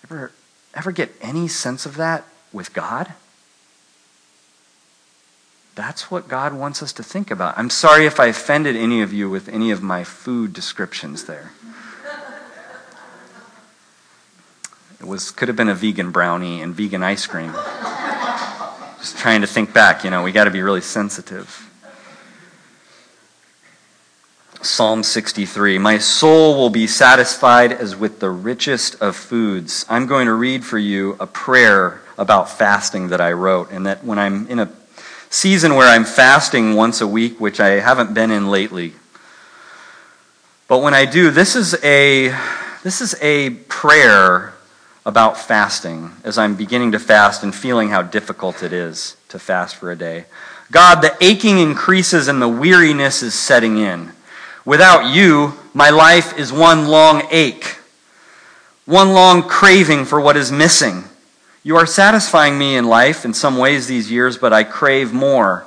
Ever, 0.04 0.32
ever 0.76 0.92
get 0.92 1.10
any 1.20 1.48
sense 1.48 1.86
of 1.86 1.96
that 1.96 2.24
with 2.52 2.72
God? 2.72 3.14
That's 5.74 6.10
what 6.10 6.28
God 6.28 6.54
wants 6.54 6.82
us 6.82 6.92
to 6.94 7.02
think 7.02 7.30
about. 7.30 7.58
I'm 7.58 7.70
sorry 7.70 8.06
if 8.06 8.20
I 8.20 8.26
offended 8.26 8.76
any 8.76 9.02
of 9.02 9.12
you 9.12 9.28
with 9.28 9.48
any 9.48 9.70
of 9.70 9.82
my 9.82 10.04
food 10.04 10.52
descriptions 10.52 11.24
there. 11.24 11.52
It 14.98 15.06
was 15.06 15.30
could 15.30 15.48
have 15.48 15.56
been 15.56 15.68
a 15.68 15.74
vegan 15.74 16.10
brownie 16.10 16.62
and 16.62 16.74
vegan 16.74 17.02
ice 17.02 17.26
cream. 17.26 17.52
Just 18.98 19.18
trying 19.18 19.42
to 19.42 19.46
think 19.46 19.74
back, 19.74 20.04
you 20.04 20.10
know, 20.10 20.22
we 20.22 20.32
got 20.32 20.44
to 20.44 20.50
be 20.50 20.62
really 20.62 20.80
sensitive. 20.80 21.70
Psalm 24.66 25.02
63 25.02 25.78
My 25.78 25.98
soul 25.98 26.56
will 26.56 26.70
be 26.70 26.86
satisfied 26.86 27.72
as 27.72 27.94
with 27.94 28.20
the 28.20 28.30
richest 28.30 29.00
of 29.00 29.14
foods. 29.14 29.86
I'm 29.88 30.06
going 30.06 30.26
to 30.26 30.32
read 30.32 30.64
for 30.64 30.78
you 30.78 31.16
a 31.20 31.26
prayer 31.26 32.00
about 32.18 32.50
fasting 32.50 33.08
that 33.08 33.20
I 33.20 33.32
wrote, 33.32 33.70
and 33.70 33.86
that 33.86 34.04
when 34.04 34.18
I'm 34.18 34.46
in 34.48 34.58
a 34.58 34.70
season 35.30 35.74
where 35.74 35.88
I'm 35.88 36.04
fasting 36.04 36.74
once 36.74 37.00
a 37.00 37.06
week, 37.06 37.40
which 37.40 37.60
I 37.60 37.80
haven't 37.80 38.14
been 38.14 38.30
in 38.30 38.50
lately. 38.50 38.94
But 40.68 40.82
when 40.82 40.94
I 40.94 41.04
do, 41.04 41.30
this 41.30 41.54
is 41.54 41.74
a 41.84 42.36
this 42.82 43.00
is 43.00 43.16
a 43.22 43.50
prayer 43.50 44.54
about 45.04 45.38
fasting 45.38 46.10
as 46.24 46.36
I'm 46.36 46.56
beginning 46.56 46.92
to 46.92 46.98
fast 46.98 47.44
and 47.44 47.54
feeling 47.54 47.90
how 47.90 48.02
difficult 48.02 48.64
it 48.64 48.72
is 48.72 49.16
to 49.28 49.38
fast 49.38 49.76
for 49.76 49.92
a 49.92 49.96
day. 49.96 50.24
God, 50.72 51.00
the 51.00 51.16
aching 51.20 51.58
increases 51.58 52.26
and 52.26 52.42
the 52.42 52.48
weariness 52.48 53.22
is 53.22 53.34
setting 53.34 53.78
in. 53.78 54.12
Without 54.66 55.14
you, 55.14 55.54
my 55.72 55.88
life 55.88 56.38
is 56.38 56.52
one 56.52 56.88
long 56.88 57.22
ache, 57.30 57.78
one 58.84 59.14
long 59.14 59.42
craving 59.42 60.04
for 60.04 60.20
what 60.20 60.36
is 60.36 60.52
missing. 60.52 61.04
You 61.62 61.76
are 61.76 61.86
satisfying 61.86 62.58
me 62.58 62.76
in 62.76 62.84
life 62.84 63.24
in 63.24 63.32
some 63.32 63.56
ways 63.56 63.86
these 63.86 64.10
years, 64.10 64.36
but 64.36 64.52
I 64.52 64.62
crave 64.64 65.14
more. 65.14 65.64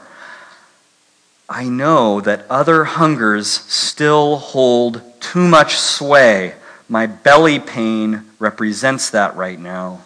I 1.50 1.64
know 1.64 2.22
that 2.22 2.46
other 2.48 2.84
hungers 2.84 3.50
still 3.50 4.38
hold 4.38 5.02
too 5.20 5.48
much 5.48 5.76
sway 5.78 6.54
my 6.90 7.06
belly 7.06 7.60
pain 7.60 8.26
represents 8.40 9.12
that 9.12 9.36
right 9.36 9.60
now. 9.60 10.02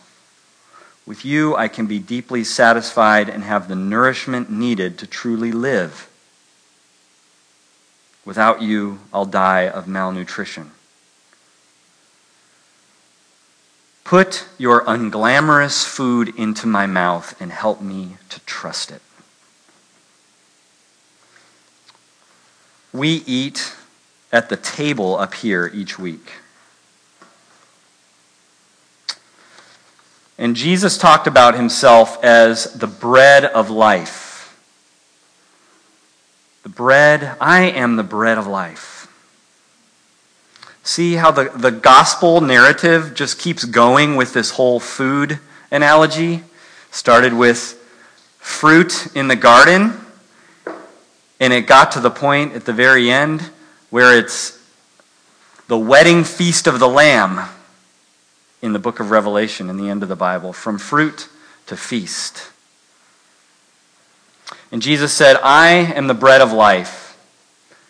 With 1.06 1.23
you, 1.23 1.56
I 1.56 1.69
can 1.69 1.86
be 1.86 1.97
deeply 1.97 2.43
satisfied 2.43 3.29
and 3.29 3.43
have 3.43 3.67
the 3.67 3.75
nourishment 3.75 4.51
needed 4.51 4.97
to 4.99 5.08
truly 5.08 5.53
live. 5.53 6.10
Without 8.25 8.62
you, 8.62 8.99
I'll 9.13 9.25
die 9.25 9.67
of 9.67 9.88
malnutrition. 9.88 10.71
Put 14.03 14.45
your 14.57 14.83
unglamorous 14.86 15.86
food 15.86 16.33
into 16.38 16.67
my 16.67 16.86
mouth 16.86 17.39
and 17.41 17.51
help 17.51 17.81
me 17.81 18.17
to 18.29 18.39
trust 18.41 18.91
it. 18.91 19.01
We 22.93 23.23
eat 23.25 23.73
at 24.31 24.49
the 24.49 24.57
table 24.57 25.17
up 25.17 25.33
here 25.33 25.71
each 25.73 25.97
week. 25.97 26.33
And 30.38 30.55
Jesus 30.55 30.97
talked 30.97 31.27
about 31.27 31.55
himself 31.55 32.23
as 32.23 32.73
the 32.73 32.88
bread 32.88 33.45
of 33.45 33.69
life. 33.69 34.22
The 36.63 36.69
bread, 36.69 37.36
I 37.41 37.63
am 37.63 37.97
the 37.97 38.04
bread 38.04 38.38
of 38.38 38.47
life. 38.47 39.08
See 40.82 41.13
how 41.15 41.32
the, 41.32 41.49
the 41.49 41.71
gospel 41.71 42.41
narrative 42.41 43.13
just 43.13 43.38
keeps 43.38 43.65
going 43.65 44.15
with 44.15 44.34
this 44.34 44.52
whole 44.52 44.80
food 44.80 45.39
analogy? 45.71 46.43
Started 46.89 47.34
with 47.34 47.80
fruit 48.38 49.08
in 49.15 49.28
the 49.28 49.36
garden, 49.36 49.99
and 51.39 51.52
it 51.52 51.67
got 51.67 51.91
to 51.93 51.99
the 51.99 52.10
point 52.10 52.54
at 52.54 52.65
the 52.65 52.73
very 52.73 53.12
end 53.12 53.49
where 53.89 54.17
it's 54.17 54.58
the 55.67 55.78
wedding 55.78 56.23
feast 56.23 56.67
of 56.67 56.80
the 56.80 56.88
Lamb 56.88 57.49
in 58.62 58.71
the 58.71 58.80
book 58.80 59.02
of 59.02 59.12
Revelation, 59.12 59.69
in 59.69 59.76
the 59.76 59.89
end 59.89 60.02
of 60.02 60.10
the 60.10 60.15
Bible, 60.15 60.54
from 60.54 60.78
fruit 60.78 61.28
to 61.65 61.76
feast. 61.76 62.53
And 64.73 64.81
Jesus 64.81 65.13
said, 65.13 65.38
I 65.43 65.67
am 65.69 66.07
the 66.07 66.15
bread 66.15 66.41
of 66.41 66.51
life. 66.51 67.15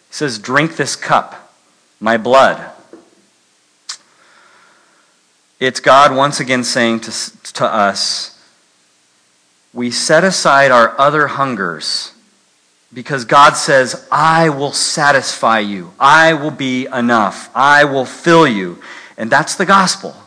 He 0.10 0.16
says, 0.16 0.38
Drink 0.38 0.76
this 0.76 0.98
cup, 0.98 1.54
my 2.02 2.18
blood. 2.18 2.72
It's 5.62 5.80
God 5.80 6.14
once 6.14 6.42
again 6.42 6.66
saying 6.66 7.00
to, 7.00 7.54
to 7.54 7.66
us, 7.66 8.38
we 9.74 9.92
set 9.92 10.26
aside 10.26 10.72
our 10.72 11.00
other 11.00 11.28
hungers 11.28 12.12
because 12.94 13.24
God 13.24 13.54
says, 13.54 14.06
I 14.12 14.50
will 14.50 14.74
satisfy 14.74 15.60
you. 15.60 15.94
I 15.98 16.34
will 16.34 16.52
be 16.52 16.88
enough. 16.88 17.50
I 17.56 17.86
will 17.86 18.06
fill 18.06 18.46
you. 18.46 18.82
And 19.18 19.32
that's 19.32 19.56
the 19.56 19.66
gospel. 19.66 20.18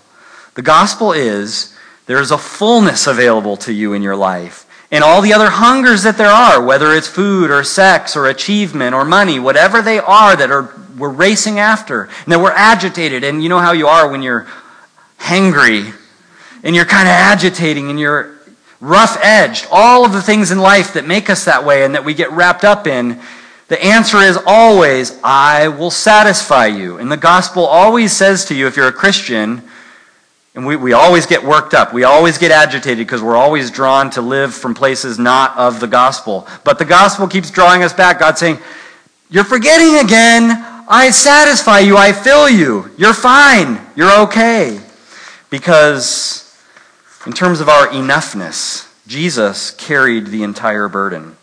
The 0.55 0.63
gospel 0.63 1.13
is 1.13 1.77
there's 2.07 2.31
a 2.31 2.39
fullness 2.39 3.07
available 3.07 3.59
to 3.59 3.75
you 3.75 3.93
in 3.93 4.01
your 4.01 4.17
life. 4.17 4.66
And 4.97 5.05
all 5.05 5.21
the 5.21 5.35
other 5.35 5.51
hungers 5.51 6.05
that 6.05 6.17
there 6.17 6.31
are, 6.31 6.65
whether 6.65 6.95
it's 6.95 7.07
food 7.07 7.51
or 7.51 7.63
sex 7.65 8.17
or 8.17 8.29
achievement 8.29 8.95
or 8.95 9.05
money, 9.05 9.39
whatever 9.39 9.83
they 9.83 9.99
are 9.99 10.35
that 10.35 10.51
are 10.51 10.73
we're 10.97 11.11
racing 11.11 11.59
after, 11.59 12.05
and 12.05 12.33
that 12.33 12.41
we're 12.41 12.51
agitated. 12.51 13.23
And 13.23 13.43
you 13.43 13.51
know 13.51 13.59
how 13.59 13.73
you 13.73 13.89
are 13.89 14.11
when 14.11 14.23
you're 14.23 14.47
hangry 15.19 15.93
and 16.63 16.75
you're 16.75 16.87
kind 16.87 17.07
of 17.07 17.13
agitating 17.13 17.91
and 17.91 18.01
you're 18.01 18.39
rough 18.81 19.19
edged. 19.23 19.67
All 19.71 20.07
of 20.07 20.15
the 20.15 20.23
things 20.23 20.51
in 20.51 20.61
life 20.61 20.95
that 20.95 21.07
make 21.07 21.29
us 21.29 21.45
that 21.45 21.67
way 21.67 21.85
and 21.85 21.95
that 21.95 22.07
we 22.07 22.15
get 22.15 22.33
wrapped 22.33 22.65
up 22.65 22.87
in. 22.87 23.21
The 23.69 23.85
answer 23.85 24.23
is 24.23 24.39
always, 24.47 25.21
I 25.23 25.69
will 25.69 25.91
satisfy 25.91 26.69
you. 26.69 26.97
And 26.97 27.13
the 27.13 27.19
gospel 27.19 27.67
always 27.67 28.17
says 28.17 28.47
to 28.47 28.55
you, 28.55 28.67
if 28.67 28.79
you're 28.79 28.89
a 28.89 28.93
Christian, 28.93 29.63
and 30.57 30.65
we, 30.65 30.95
always 30.95 31.27
get 31.27 31.45
worked 31.45 31.75
up. 31.75 31.93
We 31.93 32.05
always 32.05 32.39
get 32.39 32.51
agitated 32.51 33.07
because 33.07 33.23
we're 33.23 33.37
always 33.37 33.71
drawn 33.71 34.09
to 34.13 34.23
live 34.23 34.55
from 34.55 34.75
places 34.75 35.19
not 35.19 35.55
of 35.59 35.81
the 35.81 35.87
gospel. 35.87 36.49
But 36.65 36.79
the 36.79 36.87
gospel 36.87 37.29
keeps 37.29 37.51
drawing 37.51 37.83
us 37.83 37.93
back. 37.93 38.21
God 38.21 38.39
saying, 38.39 38.59
You're 39.29 39.45
forgetting 39.45 40.03
again. 40.03 40.65
I 40.89 41.11
satisfy 41.11 41.81
you. 41.81 41.99
I 41.99 42.13
fill 42.13 42.49
you. 42.49 42.91
You're 42.97 43.13
fine. 43.13 43.79
You're 43.97 44.23
okay. 44.23 44.81
Because 45.51 46.59
in 47.27 47.35
terms 47.35 47.61
of 47.61 47.69
our 47.69 47.89
enoughness, 47.89 48.91
Jesus 49.07 49.73
carried 49.73 50.29
the 50.29 50.43
entire 50.43 50.89
burden. 50.89 51.37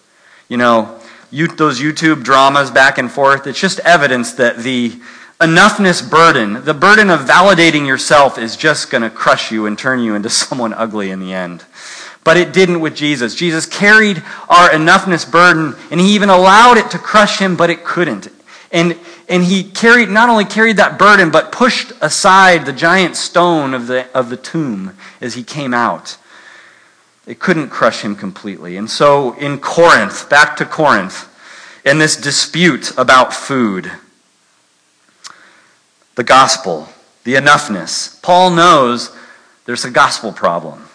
You 0.49 0.57
know, 0.57 0.99
you, 1.29 1.47
those 1.47 1.79
YouTube 1.79 2.23
dramas 2.23 2.71
back 2.71 2.97
and 2.97 3.11
forth, 3.11 3.45
it's 3.45 3.61
just 3.61 3.79
evidence 3.81 4.33
that 4.33 4.57
the 4.57 4.99
enoughness 5.43 6.07
burden, 6.07 6.63
the 6.65 6.73
burden 6.73 7.09
of 7.09 7.21
validating 7.21 7.85
yourself, 7.85 8.37
is 8.37 8.55
just 8.55 8.89
going 8.89 9.01
to 9.01 9.09
crush 9.09 9.51
you 9.51 9.65
and 9.65 9.77
turn 9.77 9.99
you 9.99 10.15
into 10.15 10.29
someone 10.29 10.73
ugly 10.73 11.11
in 11.11 11.19
the 11.19 11.33
end. 11.33 11.63
But 12.23 12.37
it 12.37 12.53
didn't 12.53 12.79
with 12.79 12.95
Jesus. 12.95 13.35
Jesus 13.35 13.65
carried 13.65 14.23
our 14.47 14.69
enoughness 14.69 15.29
burden, 15.29 15.75
and 15.91 15.99
he 15.99 16.15
even 16.15 16.29
allowed 16.29 16.77
it 16.77 16.89
to 16.91 16.97
crush 16.97 17.39
him, 17.39 17.57
but 17.57 17.69
it 17.69 17.83
couldn't. 17.83 18.29
And, 18.71 18.97
and 19.27 19.43
he 19.43 19.63
carried, 19.63 20.09
not 20.09 20.29
only 20.29 20.45
carried 20.45 20.77
that 20.77 20.97
burden, 20.97 21.29
but 21.31 21.51
pushed 21.51 21.91
aside 22.01 22.65
the 22.65 22.73
giant 22.73 23.17
stone 23.17 23.73
of 23.73 23.87
the, 23.87 24.07
of 24.17 24.29
the 24.29 24.37
tomb 24.37 24.97
as 25.19 25.35
he 25.35 25.43
came 25.43 25.73
out. 25.73 26.17
It 27.27 27.39
couldn't 27.39 27.69
crush 27.69 28.01
him 28.01 28.15
completely. 28.15 28.77
And 28.77 28.89
so 28.89 29.33
in 29.33 29.59
Corinth, 29.59 30.29
back 30.29 30.55
to 30.57 30.65
Corinth, 30.65 31.29
in 31.85 31.97
this 31.97 32.15
dispute 32.15 32.97
about 32.97 33.33
food, 33.33 33.91
the 36.15 36.23
gospel, 36.23 36.89
the 37.23 37.35
enoughness, 37.35 38.21
Paul 38.21 38.51
knows 38.51 39.15
there's 39.65 39.85
a 39.85 39.91
gospel 39.91 40.31
problem. 40.31 40.87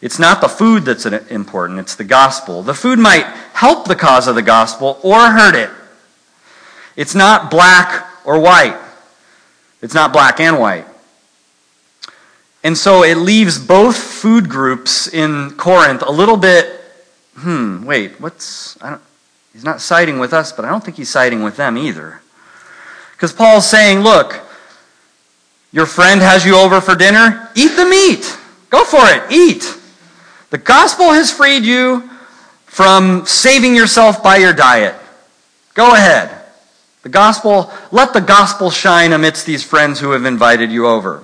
It's 0.00 0.18
not 0.18 0.40
the 0.40 0.48
food 0.48 0.84
that's 0.84 1.06
important, 1.06 1.78
it's 1.78 1.94
the 1.94 2.04
gospel. 2.04 2.62
The 2.62 2.74
food 2.74 2.98
might 2.98 3.24
help 3.54 3.86
the 3.86 3.96
cause 3.96 4.28
of 4.28 4.34
the 4.34 4.42
gospel 4.42 4.98
or 5.02 5.18
hurt 5.18 5.54
it. 5.54 5.70
It's 6.96 7.14
not 7.14 7.50
black 7.50 8.06
or 8.24 8.38
white, 8.40 8.78
it's 9.80 9.94
not 9.94 10.12
black 10.12 10.40
and 10.40 10.58
white. 10.58 10.86
And 12.62 12.76
so 12.76 13.04
it 13.04 13.16
leaves 13.16 13.58
both 13.58 13.96
food 13.96 14.48
groups 14.48 15.06
in 15.06 15.52
Corinth 15.52 16.02
a 16.02 16.10
little 16.10 16.36
bit, 16.36 16.80
hmm, 17.36 17.84
wait, 17.84 18.20
what's, 18.20 18.80
I 18.82 18.90
don't, 18.90 19.02
he's 19.52 19.62
not 19.62 19.80
siding 19.80 20.18
with 20.18 20.32
us, 20.32 20.52
but 20.52 20.64
I 20.64 20.68
don't 20.70 20.82
think 20.82 20.96
he's 20.96 21.08
siding 21.08 21.44
with 21.44 21.56
them 21.56 21.78
either. 21.78 22.20
Because 23.16 23.32
Paul's 23.32 23.68
saying, 23.68 24.00
look, 24.00 24.40
your 25.72 25.86
friend 25.86 26.20
has 26.20 26.44
you 26.44 26.56
over 26.56 26.80
for 26.80 26.94
dinner, 26.94 27.50
eat 27.54 27.74
the 27.76 27.86
meat. 27.86 28.38
Go 28.68 28.84
for 28.84 29.00
it, 29.02 29.32
eat. 29.32 29.74
The 30.50 30.58
gospel 30.58 31.12
has 31.12 31.32
freed 31.32 31.64
you 31.64 32.08
from 32.66 33.24
saving 33.24 33.74
yourself 33.74 34.22
by 34.22 34.36
your 34.36 34.52
diet. 34.52 34.94
Go 35.74 35.94
ahead. 35.94 36.30
The 37.02 37.08
gospel, 37.08 37.72
let 37.90 38.12
the 38.12 38.20
gospel 38.20 38.70
shine 38.70 39.12
amidst 39.12 39.46
these 39.46 39.62
friends 39.62 40.00
who 40.00 40.10
have 40.10 40.24
invited 40.24 40.70
you 40.70 40.86
over. 40.86 41.22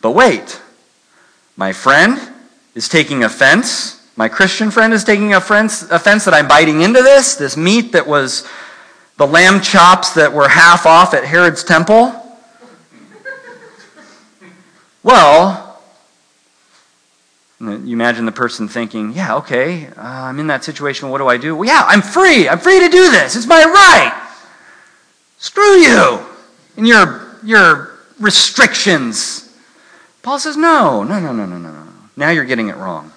But 0.00 0.12
wait, 0.12 0.60
my 1.56 1.72
friend 1.72 2.20
is 2.74 2.88
taking 2.88 3.24
offense. 3.24 4.00
My 4.16 4.28
Christian 4.28 4.70
friend 4.70 4.92
is 4.92 5.02
taking 5.02 5.34
offense, 5.34 5.82
offense 5.90 6.24
that 6.26 6.34
I'm 6.34 6.46
biting 6.46 6.82
into 6.82 7.02
this, 7.02 7.34
this 7.34 7.56
meat 7.56 7.92
that 7.92 8.06
was 8.06 8.46
the 9.16 9.26
lamb 9.26 9.60
chops 9.60 10.14
that 10.14 10.32
were 10.32 10.48
half 10.48 10.86
off 10.86 11.14
at 11.14 11.24
Herod's 11.24 11.62
temple. 11.64 12.20
Well, 15.02 15.80
you 17.60 17.92
imagine 17.92 18.26
the 18.26 18.32
person 18.32 18.68
thinking, 18.68 19.12
yeah, 19.12 19.36
okay, 19.36 19.86
uh, 19.86 19.92
I'm 20.00 20.38
in 20.40 20.48
that 20.48 20.64
situation. 20.64 21.10
What 21.10 21.18
do 21.18 21.28
I 21.28 21.36
do? 21.36 21.54
Well, 21.56 21.68
yeah, 21.68 21.84
I'm 21.86 22.02
free. 22.02 22.48
I'm 22.48 22.58
free 22.58 22.80
to 22.80 22.88
do 22.88 23.10
this. 23.10 23.36
It's 23.36 23.46
my 23.46 23.62
right. 23.62 24.20
Screw 25.38 25.76
you 25.76 26.20
and 26.76 26.86
your, 26.86 27.36
your 27.44 27.98
restrictions. 28.18 29.54
Paul 30.22 30.38
says, 30.38 30.56
no, 30.56 31.02
no, 31.02 31.20
no, 31.20 31.32
no, 31.32 31.46
no, 31.46 31.58
no, 31.58 31.70
no. 31.70 31.86
Now 32.16 32.30
you're 32.30 32.44
getting 32.44 32.68
it 32.68 32.76
wrong. 32.76 33.12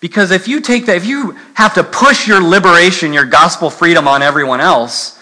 Because 0.00 0.30
if 0.30 0.46
you 0.46 0.60
take 0.60 0.86
that, 0.86 0.96
if 0.96 1.06
you 1.06 1.32
have 1.54 1.74
to 1.74 1.84
push 1.84 2.28
your 2.28 2.42
liberation, 2.42 3.12
your 3.12 3.24
gospel 3.24 3.70
freedom 3.70 4.06
on 4.06 4.22
everyone 4.22 4.60
else, 4.60 5.18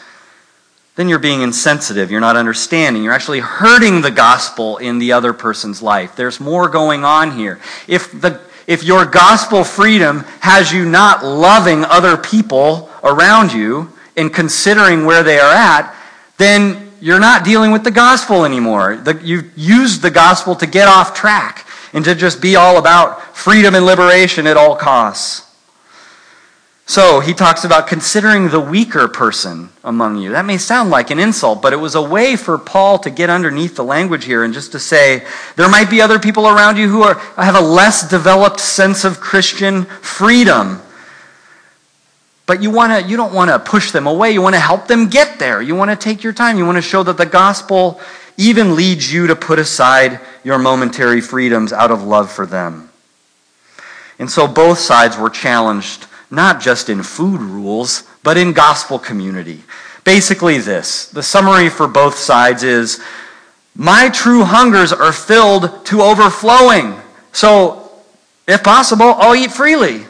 then 0.97 1.09
you're 1.09 1.19
being 1.19 1.43
insensitive. 1.43 2.11
You're 2.11 2.21
not 2.21 2.37
understanding. 2.37 3.03
You're 3.03 3.13
actually 3.13 3.41
hurting 3.41 4.01
the 4.01 4.11
gospel 4.11 4.77
in 4.79 4.99
the 4.99 5.13
other 5.13 5.33
person's 5.33 5.83
life. 5.83 6.17
There's 6.17 6.41
more 6.41 6.69
going 6.69 7.05
on 7.05 7.33
here. 7.33 7.61
If, 7.89 8.13
the, 8.21 8.41
if 8.67 8.85
your 8.85 9.05
gospel 9.05 9.65
freedom 9.65 10.21
has 10.41 10.73
you 10.73 10.85
not 10.85 11.25
loving 11.25 11.85
other 11.85 12.17
people 12.17 12.91
around 13.03 13.53
you 13.53 13.93
and 14.17 14.33
considering 14.33 15.05
where 15.05 15.25
they 15.25 15.39
are 15.39 15.53
at, 15.53 15.95
then 16.39 16.93
you're 17.01 17.21
not 17.21 17.45
dealing 17.45 17.73
with 17.73 17.85
the 17.85 17.91
gospel 17.91 18.45
anymore. 18.45 18.97
The, 18.97 19.21
you've 19.23 19.57
used 19.57 20.01
the 20.01 20.11
gospel 20.11 20.55
to 20.57 20.67
get 20.67 20.89
off 20.89 21.15
track 21.15 21.64
and 21.95 22.05
to 22.05 22.15
just 22.15 22.43
be 22.43 22.57
all 22.57 22.77
about 22.77 23.35
freedom 23.35 23.75
and 23.75 23.87
liberation 23.87 24.47
at 24.47 24.59
all 24.59 24.77
costs. 24.77 25.43
So 26.87 27.21
he 27.21 27.33
talks 27.33 27.65
about 27.65 27.87
considering 27.87 28.51
the 28.51 28.61
weaker 28.61 29.09
person 29.09 29.71
among 29.83 30.19
you. 30.19 30.33
That 30.33 30.45
may 30.45 30.59
sound 30.59 30.91
like 30.91 31.11
an 31.11 31.19
insult, 31.19 31.63
but 31.63 31.73
it 31.73 31.77
was 31.77 31.95
a 31.95 32.03
way 32.03 32.37
for 32.37 32.59
Paul 32.59 32.99
to 32.99 33.11
get 33.11 33.31
underneath 33.31 33.77
the 33.77 33.85
language 33.85 34.27
here 34.27 34.45
and 34.45 34.53
just 34.53 34.73
to 34.73 34.79
say 34.79 35.25
there 35.57 35.69
might 35.71 35.89
be 35.89 36.03
other 36.03 36.19
people 36.19 36.47
around 36.47 36.77
you 36.77 36.89
who 36.89 37.03
are, 37.03 37.15
have 37.37 37.55
a 37.55 37.61
less 37.61 38.09
developed 38.11 38.61
sense 38.61 39.05
of 39.05 39.19
Christian 39.19 39.85
freedom. 39.85 40.83
But 42.45 42.63
you, 42.63 42.71
wanna, 42.71 43.01
you 43.01 43.17
don't 43.17 43.33
want 43.33 43.51
to 43.51 43.59
push 43.59 43.91
them 43.93 44.07
away. 44.07 44.33
You 44.33 44.43
want 44.43 44.55
to 44.55 44.61
help 44.61 44.87
them 44.87 45.09
get 45.09 45.39
there. 45.39 45.63
You 45.63 45.75
want 45.75 45.91
to 45.91 45.97
take 45.97 46.23
your 46.23 46.35
time. 46.35 46.59
You 46.59 46.67
want 46.67 46.77
to 46.77 46.83
show 46.83 47.03
that 47.03 47.17
the 47.17 47.25
gospel 47.25 47.99
even 48.37 48.77
leads 48.77 49.13
you 49.13 49.27
to 49.29 49.37
put 49.37 49.59
aside 49.59 50.21
your 50.43 50.59
momentary 50.59 51.21
freedoms 51.21 51.73
out 51.73 51.91
of 51.91 52.03
love 52.03 52.31
for 52.31 52.47
them. 52.47 52.91
And 54.19 54.31
so 54.31 54.47
both 54.47 54.79
sides 54.79 55.17
were 55.17 55.31
challenged 55.31 56.07
not 56.31 56.61
just 56.61 56.89
in 56.89 57.03
food 57.03 57.41
rules, 57.41 58.05
but 58.23 58.37
in 58.37 58.53
gospel 58.53 58.99
community. 58.99 59.63
Basically, 60.03 60.59
this 60.59 61.07
the 61.07 61.23
summary 61.23 61.69
for 61.69 61.87
both 61.87 62.17
sides 62.17 62.63
is 62.63 63.01
my 63.75 64.09
true 64.09 64.45
hungers 64.45 64.93
are 64.93 65.13
filled 65.13 65.85
to 65.87 66.03
overflowing. 66.03 67.01
So, 67.33 67.91
if 68.47 68.63
possible, 68.63 69.15
I'll 69.17 69.35
eat 69.35 69.51
freely. 69.51 70.07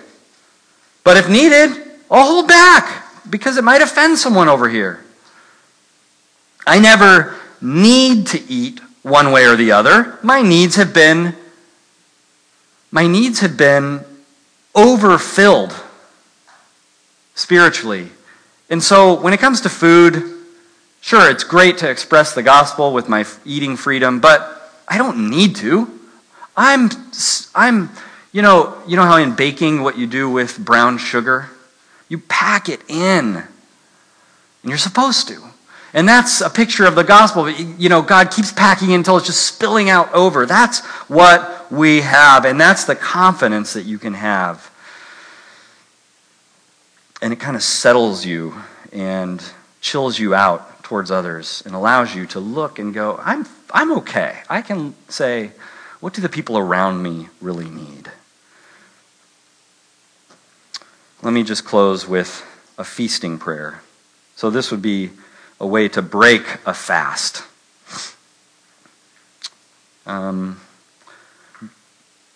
But 1.03 1.17
if 1.17 1.29
needed, 1.29 1.71
I'll 2.11 2.27
hold 2.27 2.49
back 2.49 3.05
because 3.31 3.57
it 3.57 3.65
might 3.65 3.83
offend 3.83 4.19
someone 4.19 4.49
over 4.49 4.69
here. 4.69 5.05
I 6.67 6.79
never 6.79 7.39
need 7.65 8.27
to 8.29 8.43
eat 8.49 8.81
one 9.03 9.33
way 9.33 9.47
or 9.47 9.57
the 9.57 9.73
other. 9.73 10.19
My 10.23 10.43
needs 10.43 10.77
have 10.77 10.95
been 10.95 11.35
my 12.91 13.09
needs 13.09 13.41
have 13.41 13.57
been 13.57 14.05
overfilled 14.73 15.75
spiritually. 17.35 18.09
And 18.71 18.81
so 18.81 19.21
when 19.21 19.33
it 19.33 19.41
comes 19.41 19.63
to 19.63 19.69
food, 19.69 20.23
sure, 21.01 21.29
it's 21.29 21.43
great 21.43 21.79
to 21.79 21.91
express 21.91 22.35
the 22.35 22.43
gospel 22.45 22.93
with 22.93 23.09
my 23.09 23.25
eating 23.45 23.77
freedom, 23.77 24.21
but 24.21 24.73
I 24.87 24.97
don't 24.97 25.29
need 25.29 25.57
to. 25.57 25.91
I'm, 26.57 26.89
I'm, 27.53 27.91
you 28.31 28.43
know, 28.43 28.81
you 28.87 28.97
know 28.97 29.03
how 29.03 29.17
in 29.17 29.35
baking 29.35 29.83
what 29.83 29.99
you 29.99 30.07
do 30.07 30.31
with 30.31 30.57
brown 30.59 30.99
sugar? 30.99 31.51
You 32.09 32.19
pack 32.19 32.69
it 32.69 32.81
in. 32.89 33.37
And 33.37 33.47
you're 34.63 34.79
supposed 34.79 35.27
to. 35.29 35.43
And 35.95 36.07
that's 36.07 36.43
a 36.43 36.51
picture 36.51 36.85
of 36.85 36.97
the 36.97 37.05
gospel. 37.05 37.49
You 37.49 37.89
know, 37.89 38.03
God 38.03 38.31
keeps 38.31 38.53
packing 38.53 38.93
until 38.93 39.17
it's 39.17 39.27
just 39.27 39.47
spilling 39.47 39.89
out 39.89 40.13
over. 40.13 40.45
That's 40.45 40.81
what 41.09 41.73
we 41.73 42.03
have. 42.03 42.45
And 42.45 42.61
that's 42.61 42.85
the 42.85 42.97
confidence 42.97 43.73
that 43.73 43.85
you 43.85 43.99
can 43.99 44.13
have 44.15 44.71
and 47.25 47.33
it 47.33 47.41
kind 47.41 47.57
of 47.57 47.63
settles 47.63 48.27
you 48.27 48.55
and 48.93 49.43
chills 49.81 50.19
you 50.19 50.35
out 50.35 50.83
towards 50.83 51.11
others 51.11 51.63
and 51.65 51.75
allows 51.75 52.15
you 52.15 52.27
to 52.27 52.39
look 52.39 52.79
and 52.79 52.93
go, 52.93 53.19
I'm, 53.25 53.47
I'm 53.71 53.93
okay. 53.99 54.41
I 54.51 54.61
can 54.61 54.95
say, 55.09 55.53
what 56.01 56.13
do 56.13 56.21
the 56.21 56.29
people 56.29 56.59
around 56.59 57.03
me 57.03 57.29
really 57.41 57.71
need? 57.71 58.11
Let 61.23 61.33
me 61.33 61.43
just 61.43 61.65
close 61.65 62.07
with 62.07 62.45
a 62.77 62.85
feasting 62.85 63.39
prayer. 63.39 63.81
So, 64.37 64.51
this 64.51 64.71
would 64.71 64.83
be 64.83 65.09
a 65.61 65.67
way 65.67 65.89
to 65.89 66.03
break 66.03 66.43
a 66.67 66.75
fast. 66.75 67.43
Um, 70.07 70.61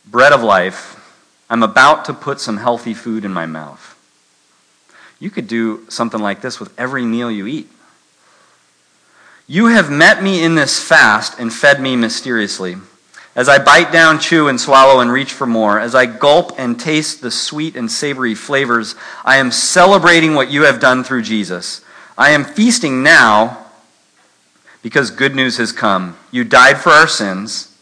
bread 0.06 0.32
of 0.32 0.42
life, 0.42 0.94
I'm 1.50 1.62
about 1.62 2.04
to 2.06 2.14
put 2.14 2.40
some 2.40 2.56
healthy 2.56 2.94
food 2.94 3.24
in 3.24 3.32
my 3.32 3.46
mouth. 3.46 3.94
You 5.20 5.30
could 5.30 5.48
do 5.48 5.84
something 5.88 6.20
like 6.20 6.40
this 6.40 6.60
with 6.60 6.72
every 6.78 7.04
meal 7.04 7.30
you 7.30 7.46
eat. 7.46 7.68
You 9.46 9.66
have 9.66 9.90
met 9.90 10.22
me 10.22 10.42
in 10.42 10.54
this 10.54 10.82
fast 10.82 11.38
and 11.38 11.52
fed 11.52 11.80
me 11.80 11.96
mysteriously. 11.96 12.76
As 13.34 13.48
I 13.48 13.58
bite 13.58 13.92
down, 13.92 14.18
chew, 14.18 14.48
and 14.48 14.60
swallow 14.60 15.00
and 15.00 15.12
reach 15.12 15.32
for 15.32 15.46
more, 15.46 15.78
as 15.78 15.94
I 15.94 16.06
gulp 16.06 16.58
and 16.58 16.78
taste 16.78 17.22
the 17.22 17.30
sweet 17.30 17.76
and 17.76 17.90
savory 17.90 18.34
flavors, 18.34 18.94
I 19.24 19.36
am 19.36 19.50
celebrating 19.50 20.34
what 20.34 20.50
you 20.50 20.62
have 20.64 20.80
done 20.80 21.04
through 21.04 21.22
Jesus. 21.22 21.82
I 22.18 22.30
am 22.30 22.44
feasting 22.44 23.02
now 23.02 23.64
because 24.82 25.10
good 25.10 25.34
news 25.34 25.56
has 25.56 25.72
come. 25.72 26.18
You 26.30 26.44
died 26.44 26.76
for 26.76 26.90
our 26.90 27.08
sins. 27.08 27.74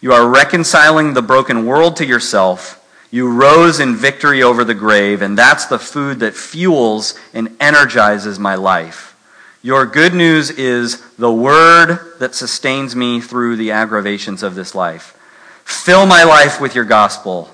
You 0.00 0.12
are 0.12 0.28
reconciling 0.28 1.14
the 1.14 1.22
broken 1.22 1.64
world 1.64 1.94
to 1.98 2.06
yourself 2.06 2.80
you 3.10 3.28
rose 3.28 3.80
in 3.80 3.96
victory 3.96 4.42
over 4.42 4.62
the 4.62 4.74
grave, 4.74 5.20
and 5.20 5.36
that's 5.36 5.66
the 5.66 5.78
food 5.78 6.20
that 6.20 6.34
fuels 6.34 7.18
and 7.34 7.56
energizes 7.58 8.38
my 8.38 8.54
life. 8.54 9.16
Your 9.62 9.84
good 9.84 10.14
news 10.14 10.50
is 10.50 11.00
the 11.16 11.32
word 11.32 11.98
that 12.20 12.34
sustains 12.34 12.94
me 12.94 13.20
through 13.20 13.56
the 13.56 13.72
aggravations 13.72 14.42
of 14.42 14.54
this 14.54 14.74
life. 14.74 15.16
Fill 15.64 16.06
my 16.06 16.22
life 16.22 16.60
with 16.60 16.74
your 16.74 16.84
gospel. 16.84 17.50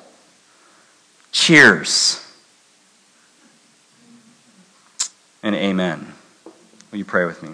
Cheers. 1.33 2.23
And 5.47 5.55
amen. 5.55 6.13
Will 6.91 6.99
you 6.99 7.05
pray 7.05 7.25
with 7.25 7.41
me? 7.41 7.51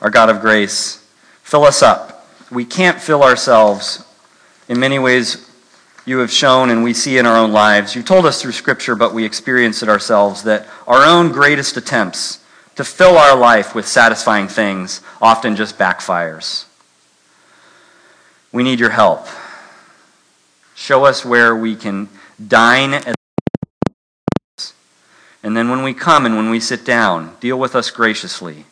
Our 0.00 0.08
God 0.08 0.30
of 0.30 0.40
grace, 0.40 1.04
fill 1.42 1.64
us 1.64 1.82
up. 1.82 2.28
We 2.48 2.64
can't 2.64 3.00
fill 3.00 3.24
ourselves. 3.24 4.04
In 4.68 4.78
many 4.78 5.00
ways, 5.00 5.50
you 6.06 6.20
have 6.20 6.30
shown 6.30 6.70
and 6.70 6.84
we 6.84 6.94
see 6.94 7.18
in 7.18 7.26
our 7.26 7.36
own 7.36 7.50
lives. 7.50 7.96
You've 7.96 8.04
told 8.04 8.24
us 8.24 8.40
through 8.40 8.52
Scripture, 8.52 8.94
but 8.94 9.12
we 9.12 9.24
experience 9.24 9.82
it 9.82 9.88
ourselves, 9.88 10.44
that 10.44 10.68
our 10.86 11.04
own 11.04 11.32
greatest 11.32 11.76
attempts 11.76 12.38
to 12.76 12.84
fill 12.84 13.18
our 13.18 13.36
life 13.36 13.74
with 13.74 13.88
satisfying 13.88 14.46
things 14.46 15.00
often 15.20 15.56
just 15.56 15.76
backfires. 15.76 16.66
We 18.52 18.62
need 18.62 18.78
your 18.78 18.90
help. 18.90 19.26
Show 20.76 21.04
us 21.04 21.24
where 21.24 21.56
we 21.56 21.74
can 21.74 22.08
dine 22.46 22.94
at 22.94 23.16
and 25.42 25.56
then 25.56 25.68
when 25.68 25.82
we 25.82 25.94
come 25.94 26.24
and 26.24 26.36
when 26.36 26.50
we 26.50 26.60
sit 26.60 26.84
down, 26.84 27.36
deal 27.40 27.58
with 27.58 27.74
us 27.74 27.90
graciously. 27.90 28.64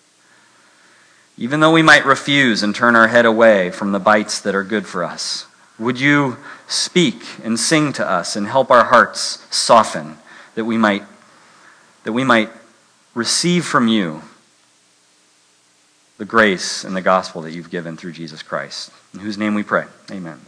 Even 1.37 1.61
though 1.61 1.73
we 1.73 1.83
might 1.83 2.05
refuse 2.05 2.63
and 2.63 2.75
turn 2.75 2.95
our 2.95 3.09
head 3.09 3.25
away 3.25 3.71
from 3.71 3.93
the 3.93 3.99
bites 3.99 4.41
that 4.41 4.55
are 4.55 4.63
good 4.63 4.87
for 4.87 5.03
us, 5.03 5.47
would 5.79 5.99
you 5.99 6.37
speak 6.69 7.25
and 7.43 7.59
sing 7.59 7.93
to 7.95 8.09
us 8.09 8.37
and 8.37 8.47
help 8.47 8.71
our 8.71 8.85
hearts 8.85 9.47
soften 9.51 10.19
that 10.55 10.65
we 10.65 10.77
might 10.77 11.03
that 12.05 12.13
we 12.13 12.25
might 12.25 12.51
receive 13.15 13.65
from 13.65 13.89
you 13.89 14.23
the 16.19 16.25
grace 16.25 16.85
and 16.85 16.95
the 16.95 17.01
gospel 17.01 17.43
that 17.43 17.53
you've 17.53 17.71
given 17.71 17.97
through 17.97 18.13
Jesus 18.13 18.43
Christ. 18.43 18.91
In 19.15 19.21
whose 19.21 19.39
name 19.39 19.55
we 19.55 19.63
pray. 19.63 19.87
Amen. 20.11 20.39